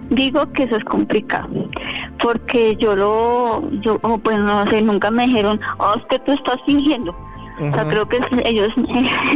digo 0.09 0.51
que 0.51 0.63
eso 0.63 0.75
es 0.75 0.83
complicado. 0.83 1.49
Porque 2.19 2.75
yo 2.79 2.95
lo, 2.95 3.69
yo, 3.81 3.99
oh, 4.01 4.17
pues 4.17 4.37
no 4.37 4.65
sé, 4.67 4.81
nunca 4.81 5.11
me 5.11 5.25
dijeron, 5.25 5.59
oh, 5.77 5.95
es 5.97 6.05
que 6.07 6.19
tú 6.19 6.33
estás 6.33 6.57
fingiendo. 6.65 7.15
O 7.61 7.73
sea, 7.73 7.85
creo 7.85 8.07
que 8.07 8.19
ellos, 8.45 8.73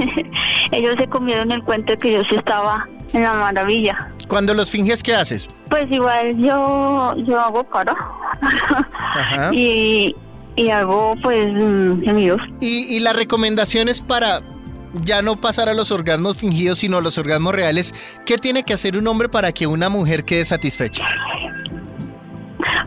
ellos 0.71 0.95
se 0.97 1.07
comieron 1.07 1.51
el 1.51 1.61
cuento 1.63 1.91
de 1.91 1.97
que 1.97 2.13
yo 2.13 2.21
sí 2.29 2.35
estaba 2.35 2.87
en 3.11 3.23
la 3.23 3.33
maravilla. 3.33 4.11
Cuando 4.27 4.53
los 4.53 4.71
finges, 4.71 5.03
¿qué 5.03 5.13
haces? 5.13 5.49
Pues 5.69 5.91
igual 5.91 6.37
yo, 6.37 7.15
yo 7.17 7.39
hago 7.39 7.63
cara. 7.65 7.95
Ajá. 8.41 9.49
y, 9.53 10.15
y 10.55 10.69
hago 10.69 11.15
pues 11.21 11.47
mm, 11.51 12.01
gemidos. 12.01 12.41
Y, 12.61 12.95
y 12.95 12.99
las 12.99 13.15
recomendaciones 13.15 13.99
para 13.99 14.41
ya 15.03 15.21
no 15.21 15.35
pasar 15.35 15.69
a 15.69 15.73
los 15.73 15.91
orgasmos 15.91 16.37
fingidos, 16.37 16.79
sino 16.79 16.97
a 16.97 17.01
los 17.01 17.17
orgasmos 17.17 17.53
reales, 17.53 17.93
¿qué 18.25 18.37
tiene 18.37 18.63
que 18.63 18.73
hacer 18.73 18.97
un 18.97 19.07
hombre 19.07 19.29
para 19.29 19.51
que 19.51 19.65
una 19.67 19.89
mujer 19.89 20.23
quede 20.23 20.45
satisfecha? 20.45 21.03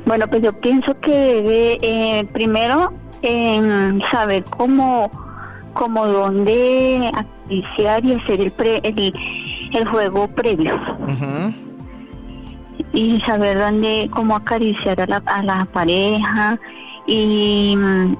Bueno, 0.04 0.26
pues 0.28 0.42
yo 0.42 0.52
pienso 0.60 0.94
que 1.00 1.10
debe 1.10 1.78
eh, 1.82 2.24
primero 2.32 2.92
em, 3.22 4.00
saber 4.10 4.44
cómo, 4.44 5.10
cómo 5.74 6.06
dónde 6.06 7.10
acariciar 7.12 8.04
y 8.04 8.12
hacer 8.14 8.40
el, 8.40 8.50
pre- 8.52 8.80
el, 8.84 9.12
el 9.72 9.88
juego 9.88 10.28
previo. 10.28 10.74
Y 12.92 13.20
saber 13.26 13.58
dónde, 13.58 14.08
cómo 14.12 14.36
acariciar 14.36 15.00
a 15.00 15.06
la, 15.06 15.22
a 15.26 15.42
la 15.42 15.64
pareja 15.66 16.58
y 17.06 17.74
mm, 17.76 18.16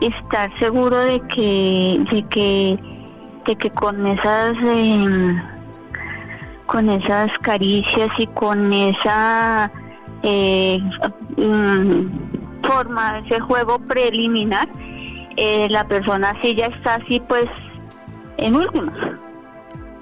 estar 0.00 0.56
seguro 0.58 0.96
de 1.00 1.20
que, 1.28 2.00
de 2.10 2.22
que, 2.28 2.78
que 3.44 3.70
con 3.70 4.06
esas, 4.06 4.54
em, 4.62 5.42
con 6.66 6.88
esas 6.88 7.30
caricias 7.40 8.08
y 8.18 8.26
con 8.28 8.72
esa 8.72 9.70
eh, 10.22 10.78
mm, 11.36 12.62
forma, 12.62 13.18
ese 13.18 13.40
juego 13.40 13.78
preliminar, 13.78 14.68
eh, 15.36 15.68
la 15.68 15.84
persona 15.84 16.34
sí 16.40 16.54
ya 16.54 16.66
está 16.66 16.94
así 16.94 17.20
pues 17.28 17.46
en 18.38 18.56
últimas 18.56 18.94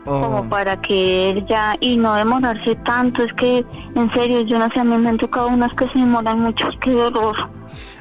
Oh. 0.04 0.20
como 0.20 0.48
para 0.48 0.80
que 0.80 1.30
él 1.30 1.46
ya 1.48 1.76
y 1.78 1.96
no 1.96 2.14
demorarse 2.14 2.74
tanto 2.84 3.22
es 3.22 3.32
que 3.34 3.64
en 3.94 4.12
serio 4.12 4.40
yo 4.40 4.58
no 4.58 4.68
sé 4.74 4.80
a 4.80 4.84
mí 4.84 4.98
me 4.98 5.08
han 5.08 5.16
tocado 5.16 5.46
unas 5.46 5.72
que 5.76 5.86
se 5.90 5.98
demoran 6.00 6.40
mucho 6.40 6.68
qué 6.80 6.92
horror 6.92 7.36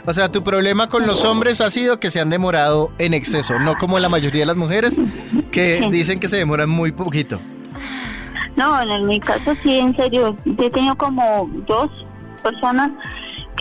O 0.07 0.11
sea, 0.11 0.29
tu 0.31 0.43
problema 0.43 0.87
con 0.87 1.05
los 1.05 1.23
hombres 1.23 1.61
ha 1.61 1.69
sido 1.69 1.99
que 1.99 2.09
se 2.09 2.19
han 2.19 2.31
demorado 2.31 2.89
en 2.97 3.13
exceso, 3.13 3.59
no 3.59 3.75
como 3.75 3.99
la 3.99 4.09
mayoría 4.09 4.41
de 4.41 4.45
las 4.47 4.57
mujeres 4.57 4.99
que 5.51 5.87
dicen 5.91 6.19
que 6.19 6.27
se 6.27 6.37
demoran 6.37 6.69
muy 6.71 6.91
poquito. 6.91 7.39
no 8.55 8.81
en 8.81 9.05
mi 9.05 9.19
caso 9.19 9.53
sí 9.61 9.77
en 9.77 9.95
serio 9.95 10.35
he 10.57 10.69
tenido 10.71 10.95
como 10.95 11.47
dos 11.67 11.89
personas 12.41 12.89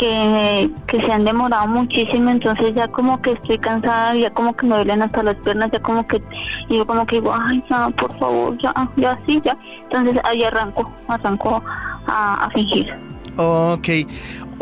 que, 0.01 0.71
que 0.87 0.99
se 1.05 1.13
han 1.13 1.27
demorado 1.27 1.67
muchísimo 1.69 2.31
entonces 2.31 2.73
ya 2.75 2.89
como 2.89 3.21
que 3.21 3.33
estoy 3.33 3.59
cansada 3.59 4.15
ya 4.15 4.31
como 4.31 4.57
que 4.57 4.67
me 4.67 4.77
duelen 4.77 5.03
hasta 5.03 5.23
las 5.23 5.35
piernas 5.37 5.69
ya 5.71 5.81
como 5.81 6.07
que 6.07 6.23
yo 6.71 6.87
como 6.87 7.05
que 7.07 7.17
digo 7.17 7.35
ay 7.39 7.63
ya 7.69 7.91
por 7.91 8.19
favor 8.19 8.57
ya 8.63 8.73
ya 8.97 9.19
sí 9.27 9.39
ya 9.45 9.55
entonces 9.83 10.19
ahí 10.25 10.43
arranco 10.43 10.91
arranco 11.07 11.63
a, 12.07 12.47
a 12.47 12.51
fingir 12.51 12.91
Ok. 13.37 13.89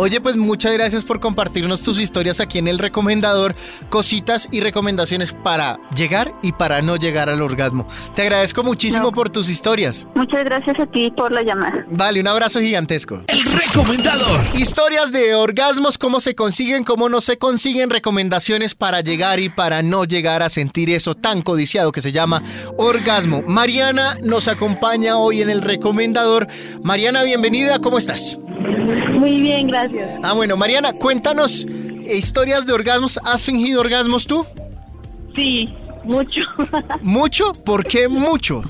Oye, 0.01 0.21
pues 0.21 0.37
muchas 0.37 0.73
gracias 0.75 1.05
por 1.05 1.19
compartirnos 1.19 1.83
tus 1.83 1.99
historias 1.99 2.39
aquí 2.39 2.59
en 2.59 2.69
el 2.69 2.79
recomendador, 2.79 3.57
cositas 3.91 4.47
y 4.53 4.61
recomendaciones 4.61 5.33
para 5.33 5.81
llegar 5.97 6.33
y 6.41 6.53
para 6.53 6.81
no 6.83 6.95
llegar 6.95 7.29
al 7.29 7.43
orgasmo. 7.43 7.85
Te 8.15 8.23
agradezco 8.23 8.63
muchísimo 8.63 9.07
No. 9.07 9.13
por 9.13 9.29
tus 9.31 9.49
historias. 9.49 10.07
muchas 10.15 10.45
gracias 10.45 10.79
a 10.79 10.87
ti 10.87 11.11
por 11.17 11.33
la 11.33 11.43
llamada 11.43 11.85
Vale, 11.91 12.21
un 12.21 12.29
abrazo 12.29 12.61
gigantesco. 12.61 13.23
El 13.27 13.43
recomendador. 13.43 14.41
Historias 14.55 15.11
de 15.11 15.35
orgasmos, 15.35 15.99
cómo 15.99 16.21
se 16.21 16.37
consiguen, 16.37 16.85
cómo 16.85 17.09
no 17.09 17.21
se 17.21 17.37
consiguen, 17.37 17.91
recomendaciones 17.91 18.77
para 18.77 19.01
llegar 19.01 19.41
y 19.41 19.49
para 19.49 19.83
no 19.83 20.05
llegar 20.05 20.45
a 20.45 20.49
sentir 20.49 20.91
eso 20.91 21.17
tan 21.17 21.43
codiciado 21.43 21.91
que 21.91 22.03
se 22.03 22.13
llama 22.13 22.41
orgasmo. 22.77 23.43
Mariana 23.49 24.15
nos 24.23 24.47
acompaña 24.47 25.17
hoy 25.17 25.43
en 25.43 25.51
el 25.51 25.61
recomendador. 25.61 26.47
Mariana, 26.85 27.25
bienvenida, 27.25 27.81
¿cómo 27.81 27.99
estás? 27.99 28.39
Muy 29.15 29.41
bien, 29.41 29.67
gracias. 29.67 29.88
Ah, 30.23 30.33
bueno, 30.35 30.57
Mariana, 30.57 30.93
cuéntanos 30.93 31.65
eh, 31.65 32.17
historias 32.17 32.67
de 32.67 32.73
orgasmos. 32.73 33.19
¿Has 33.25 33.45
fingido 33.45 33.81
orgasmos 33.81 34.27
tú? 34.27 34.47
Sí, 35.35 35.75
mucho. 36.05 36.41
¿Mucho? 37.03 37.53
¿Por 37.53 37.87
qué 37.87 38.09
mucho? 38.09 38.63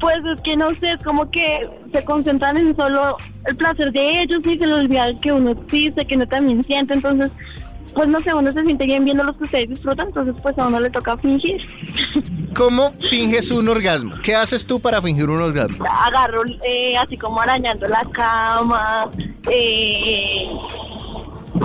Pues 0.00 0.18
es 0.34 0.40
que 0.42 0.56
no 0.56 0.74
sé, 0.74 0.92
es 0.92 1.04
como 1.04 1.30
que 1.30 1.60
se 1.92 2.04
concentran 2.04 2.56
en 2.56 2.74
solo 2.74 3.16
el 3.46 3.56
placer 3.56 3.92
de 3.92 4.22
ellos 4.22 4.40
y 4.44 4.58
se 4.58 4.66
les 4.66 4.78
olvida 4.80 5.20
que 5.20 5.32
uno 5.32 5.50
existe, 5.50 6.04
que 6.04 6.16
uno 6.16 6.26
también 6.26 6.64
siente, 6.64 6.94
entonces, 6.94 7.30
pues 7.94 8.08
no 8.08 8.20
sé, 8.20 8.34
uno 8.34 8.50
se 8.50 8.64
siente 8.64 8.84
bien 8.84 9.04
viendo 9.04 9.22
lo 9.22 9.36
que 9.38 9.44
ustedes 9.44 9.68
disfrutan, 9.68 10.08
entonces 10.08 10.34
pues 10.42 10.58
a 10.58 10.66
uno 10.66 10.80
le 10.80 10.90
toca 10.90 11.16
fingir. 11.18 11.62
¿Cómo 12.56 12.90
finges 13.08 13.52
un 13.52 13.68
orgasmo? 13.68 14.12
¿Qué 14.24 14.34
haces 14.34 14.66
tú 14.66 14.80
para 14.80 15.00
fingir 15.00 15.30
un 15.30 15.40
orgasmo? 15.40 15.84
Agarro 15.88 16.42
eh, 16.64 16.96
así 16.96 17.16
como 17.16 17.40
arañando 17.40 17.86
la 17.86 18.02
cama, 18.12 19.08
eh, 19.50 20.48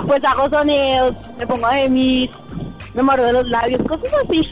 pues 0.06 0.24
hago 0.24 0.48
sonidos, 0.48 1.14
me 1.38 1.46
pongo 1.46 1.66
a 1.66 1.74
gemir, 1.74 2.30
me 2.94 3.02
muerdo 3.02 3.32
los 3.32 3.48
labios, 3.48 3.82
cosas 3.82 4.10
así. 4.24 4.50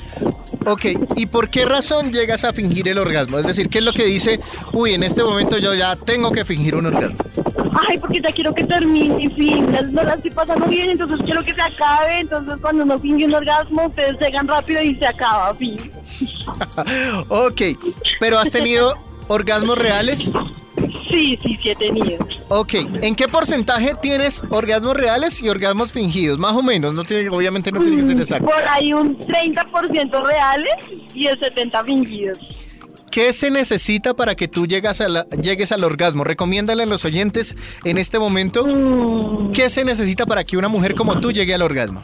Ok, 0.67 0.85
¿y 1.15 1.27
por 1.27 1.49
qué 1.49 1.65
razón 1.65 2.13
llegas 2.13 2.43
a 2.45 2.53
fingir 2.53 2.89
el 2.89 2.99
orgasmo? 2.99 3.39
Es 3.39 3.47
decir, 3.47 3.69
¿qué 3.69 3.79
es 3.79 3.85
lo 3.85 3.93
que 3.93 4.05
dice, 4.05 4.41
uy, 4.73 4.95
en 4.95 5.05
este 5.05 5.23
momento 5.23 5.59
yo 5.59 5.75
ya 5.75 5.95
tengo 5.95 6.33
que 6.33 6.45
fingir 6.45 6.75
un 6.75 6.87
orgasmo? 6.87 7.19
Ay, 7.89 7.99
porque 7.99 8.21
ya 8.21 8.33
quiero 8.33 8.53
que 8.53 8.65
termine 8.65 9.23
y 9.23 9.29
fin, 9.31 9.71
no 9.93 10.03
la 10.03 10.15
estoy 10.15 10.33
pasando 10.33 10.67
bien, 10.67 10.91
entonces 10.91 11.21
quiero 11.25 11.45
que 11.45 11.55
se 11.55 11.63
acabe, 11.63 12.19
entonces 12.19 12.55
cuando 12.61 12.83
uno 12.83 12.99
finge 12.99 13.27
un 13.27 13.35
orgasmo, 13.35 13.87
ustedes 13.87 14.19
llegan 14.19 14.49
rápido 14.49 14.83
y 14.83 14.97
se 14.97 15.07
acaba, 15.07 15.55
fin. 15.55 15.93
ok, 17.29 17.63
pero 18.19 18.39
¿has 18.39 18.51
tenido 18.51 18.95
orgasmos 19.29 19.79
reales? 19.79 20.33
Sí, 21.09 21.39
sí, 21.43 21.59
sí 21.63 21.71
he 21.71 21.77
tenido. 21.77 22.19
Ok, 22.49 22.75
¿en 23.03 23.15
qué 23.15 23.29
porcentaje 23.29 23.95
tienes 24.03 24.43
orgasmos 24.51 24.97
reales 24.97 25.41
y 25.43 25.49
orgasmos 25.49 25.93
fingidos? 25.93 26.39
Más 26.39 26.53
o 26.55 26.63
menos, 26.63 26.95
no 26.95 27.05
tiene, 27.05 27.29
obviamente 27.29 27.71
no 27.73 27.81
tiene 27.81 27.97
que 27.97 28.03
ser 28.05 28.19
exacto. 28.19 28.47
Por 28.47 28.69
ahí 28.69 28.93
un 28.93 29.19
30% 29.19 30.25
reales 30.25 30.75
y 31.15 31.27
el 31.27 31.39
70% 31.41 31.85
fingidos. 31.87 32.39
¿Qué 33.11 33.33
se 33.33 33.51
necesita 33.51 34.15
para 34.15 34.35
que 34.35 34.47
tú 34.49 34.67
llegas 34.67 35.01
a 35.01 35.09
la- 35.09 35.27
llegues 35.41 35.73
al 35.73 35.85
orgasmo? 35.85 36.23
Recomiéndale 36.25 36.83
a 36.83 36.87
los 36.87 37.05
oyentes 37.05 37.57
en 37.85 37.97
este 37.99 38.19
momento 38.19 38.67
Mm, 38.67 39.53
qué 39.53 39.71
se 39.71 39.85
necesita 39.85 40.27
para 40.27 40.45
que 40.45 40.57
una 40.59 40.69
mujer 40.69 40.95
como 40.95 41.19
tú 41.21 41.33
llegue 41.33 41.55
al 41.55 41.63
orgasmo. 41.63 42.03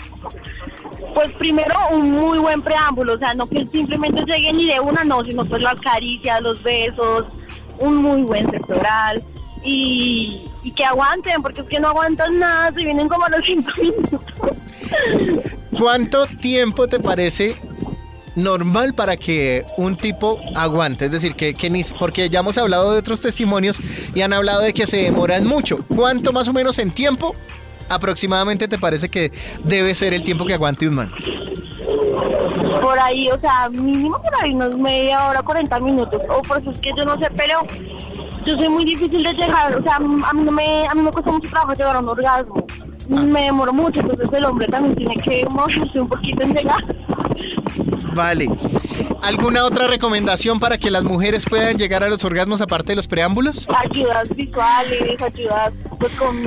Pues 1.15 1.35
primero 1.35 1.75
un 1.91 2.11
muy 2.13 2.39
buen 2.39 2.63
preámbulo, 2.63 3.15
o 3.15 3.19
sea, 3.19 3.35
no 3.35 3.47
que 3.47 3.67
simplemente 3.71 4.23
lleguen 4.27 4.57
ni 4.57 4.67
de 4.67 4.81
una, 4.81 5.05
no, 5.05 5.23
sino 5.23 5.45
pues 5.45 5.63
las 5.63 5.79
caricias, 5.81 6.41
los 6.41 6.63
besos, 6.63 7.27
un 7.83 7.97
muy 7.97 8.23
buen 8.23 8.51
sexo 8.51 8.75
oral 8.75 9.23
y, 9.65 10.43
y 10.63 10.71
que 10.73 10.85
aguanten, 10.85 11.43
porque 11.43 11.61
es 11.61 11.67
que 11.67 11.81
no 11.81 11.89
aguantan 11.89 12.39
nada, 12.39 12.73
se 12.73 12.85
vienen 12.85 13.09
como 13.09 13.27
a 13.27 13.31
los 13.31 13.45
cinco 13.45 13.71
minutos. 13.81 14.21
¿Cuánto 15.79 16.27
tiempo 16.27 16.87
te 16.87 17.01
parece 17.01 17.57
normal 18.35 18.95
para 18.95 19.17
que 19.17 19.65
un 19.77 19.97
tipo 19.97 20.41
aguante? 20.55 21.07
Es 21.07 21.13
decir, 21.13 21.35
que, 21.35 21.55
que 21.55 21.71
ni, 21.71 21.83
porque 21.99 22.29
ya 22.29 22.41
hemos 22.41 22.59
hablado 22.59 22.93
de 22.93 22.99
otros 22.99 23.21
testimonios 23.21 23.79
y 24.15 24.21
han 24.23 24.33
hablado 24.33 24.63
de 24.63 24.73
que 24.73 24.87
se 24.87 24.99
demoran 24.99 25.47
mucho. 25.47 25.85
¿Cuánto 25.89 26.33
más 26.33 26.49
o 26.49 26.53
menos 26.53 26.79
en 26.79 26.91
tiempo 26.91 27.35
aproximadamente 27.89 28.69
te 28.69 28.79
parece 28.79 29.09
que 29.09 29.33
debe 29.65 29.95
ser 29.95 30.15
el 30.15 30.25
tiempo 30.25 30.47
que 30.47 30.55
aguante 30.55 30.87
un 30.87 30.95
man? 30.95 31.13
Por 32.81 32.99
ahí, 32.99 33.29
o 33.29 33.41
sea, 33.41 33.69
mínimo 33.71 34.21
por 34.23 34.35
ahí 34.43 34.55
unos 34.55 34.77
media 34.79 35.29
hora, 35.29 35.43
40 35.43 35.81
minutos. 35.81 36.21
O 36.29 36.43
por 36.43 36.61
eso 36.61 36.71
es 36.71 36.79
que 36.79 36.91
yo 36.97 37.05
no 37.05 37.19
sé, 37.19 37.29
pero 37.37 37.61
yo 38.45 38.57
soy 38.57 38.69
muy 38.69 38.85
difícil 38.85 39.23
de 39.23 39.33
llegar. 39.33 39.77
O 39.79 39.83
sea, 39.83 39.97
a 39.97 40.01
mí 40.01 40.43
no 40.43 40.53
me, 40.53 40.87
a 40.87 40.95
mí 40.95 41.03
me 41.03 41.11
cuesta 41.11 41.31
mucho 41.31 41.49
trabajo 41.49 41.75
llegar 41.75 41.97
a 41.97 42.01
un 42.01 42.09
orgasmo. 42.09 42.67
Me 43.09 43.43
demoro 43.45 43.73
mucho, 43.73 44.01
entonces 44.01 44.33
el 44.33 44.45
hombre 44.45 44.67
también 44.69 44.95
tiene 44.95 45.15
que 45.17 45.45
moverse 45.51 46.01
un 46.01 46.09
poquito 46.09 46.43
en 46.43 46.55
llegar. 46.55 46.85
Vale. 48.15 48.49
¿Alguna 49.23 49.65
otra 49.65 49.87
recomendación 49.87 50.61
para 50.61 50.79
que 50.79 50.91
las 50.91 51.05
mujeres 51.05 51.45
puedan 51.49 51.77
llegar 51.77 52.05
a 52.05 52.09
los 52.09 52.25
orgasmos 52.25 52.61
aparte 52.61 52.93
de 52.93 52.97
los 52.97 53.07
preámbulos? 53.07 53.69
Ayudas 53.91 54.35
visuales, 54.35 55.21
ayudas 55.23 55.73
pues 55.99 56.15
con 56.17 56.43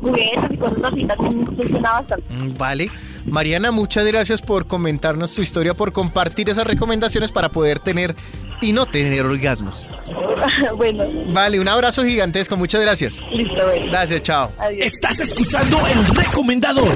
juguetes 0.00 0.50
y 0.50 0.56
cosas 0.56 0.78
así, 0.84 1.04
también 1.06 1.46
funciona 1.46 1.92
bastante. 1.92 2.24
Mm, 2.32 2.54
Vale. 2.58 2.90
Mariana, 3.30 3.70
muchas 3.70 4.04
gracias 4.06 4.42
por 4.42 4.66
comentarnos 4.66 5.34
tu 5.34 5.42
historia, 5.42 5.74
por 5.74 5.92
compartir 5.92 6.50
esas 6.50 6.66
recomendaciones 6.66 7.32
para 7.32 7.48
poder 7.48 7.78
tener 7.78 8.14
y 8.60 8.72
no 8.72 8.86
tener 8.86 9.24
orgasmos. 9.24 9.88
bueno, 10.76 11.04
Vale, 11.32 11.60
un 11.60 11.68
abrazo 11.68 12.04
gigantesco, 12.04 12.56
muchas 12.56 12.80
gracias. 12.80 13.20
listo, 13.32 13.64
bueno. 13.64 13.86
Gracias, 13.86 14.22
chao. 14.22 14.52
Adiós. 14.58 14.84
Estás 14.84 15.20
escuchando 15.20 15.78
el 15.86 16.06
recomendador. 16.16 16.88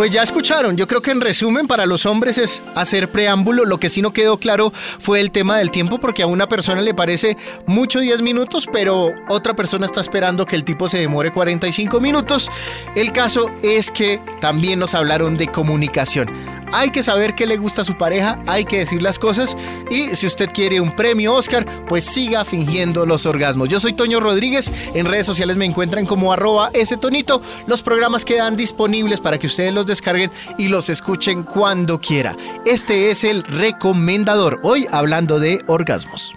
Pues 0.00 0.12
ya 0.12 0.22
escucharon, 0.22 0.78
yo 0.78 0.88
creo 0.88 1.02
que 1.02 1.10
en 1.10 1.20
resumen 1.20 1.66
para 1.66 1.84
los 1.84 2.06
hombres 2.06 2.38
es 2.38 2.62
hacer 2.74 3.10
preámbulo, 3.10 3.66
lo 3.66 3.78
que 3.78 3.90
sí 3.90 4.00
no 4.00 4.14
quedó 4.14 4.38
claro 4.38 4.72
fue 4.98 5.20
el 5.20 5.30
tema 5.30 5.58
del 5.58 5.70
tiempo 5.70 6.00
porque 6.00 6.22
a 6.22 6.26
una 6.26 6.48
persona 6.48 6.80
le 6.80 6.94
parece 6.94 7.36
mucho 7.66 8.00
10 8.00 8.22
minutos, 8.22 8.66
pero 8.72 9.12
otra 9.28 9.54
persona 9.54 9.84
está 9.84 10.00
esperando 10.00 10.46
que 10.46 10.56
el 10.56 10.64
tipo 10.64 10.88
se 10.88 10.96
demore 10.96 11.34
45 11.34 12.00
minutos. 12.00 12.50
El 12.96 13.12
caso 13.12 13.50
es 13.62 13.90
que 13.90 14.22
también 14.40 14.78
nos 14.78 14.94
hablaron 14.94 15.36
de 15.36 15.48
comunicación. 15.48 16.30
Hay 16.72 16.90
que 16.90 17.02
saber 17.02 17.34
qué 17.34 17.46
le 17.46 17.56
gusta 17.56 17.82
a 17.82 17.84
su 17.84 17.96
pareja, 17.96 18.40
hay 18.46 18.64
que 18.64 18.78
decir 18.78 19.02
las 19.02 19.18
cosas 19.18 19.56
y 19.90 20.14
si 20.16 20.26
usted 20.26 20.48
quiere 20.52 20.80
un 20.80 20.94
premio 20.94 21.34
Oscar, 21.34 21.66
pues 21.86 22.04
siga 22.04 22.44
fingiendo 22.44 23.06
los 23.06 23.26
orgasmos. 23.26 23.68
Yo 23.68 23.80
soy 23.80 23.92
Toño 23.92 24.20
Rodríguez, 24.20 24.72
en 24.94 25.06
redes 25.06 25.26
sociales 25.26 25.56
me 25.56 25.64
encuentran 25.64 26.06
como 26.06 26.32
arroba 26.32 26.70
ese 26.72 26.96
tonito. 26.96 27.42
Los 27.66 27.82
programas 27.82 28.24
quedan 28.24 28.56
disponibles 28.56 29.20
para 29.20 29.38
que 29.38 29.46
ustedes 29.46 29.72
los 29.72 29.86
descarguen 29.86 30.30
y 30.58 30.68
los 30.68 30.88
escuchen 30.88 31.42
cuando 31.42 32.00
quiera. 32.00 32.36
Este 32.64 33.10
es 33.10 33.24
el 33.24 33.42
recomendador, 33.44 34.60
hoy 34.62 34.86
hablando 34.90 35.38
de 35.38 35.60
orgasmos. 35.66 36.32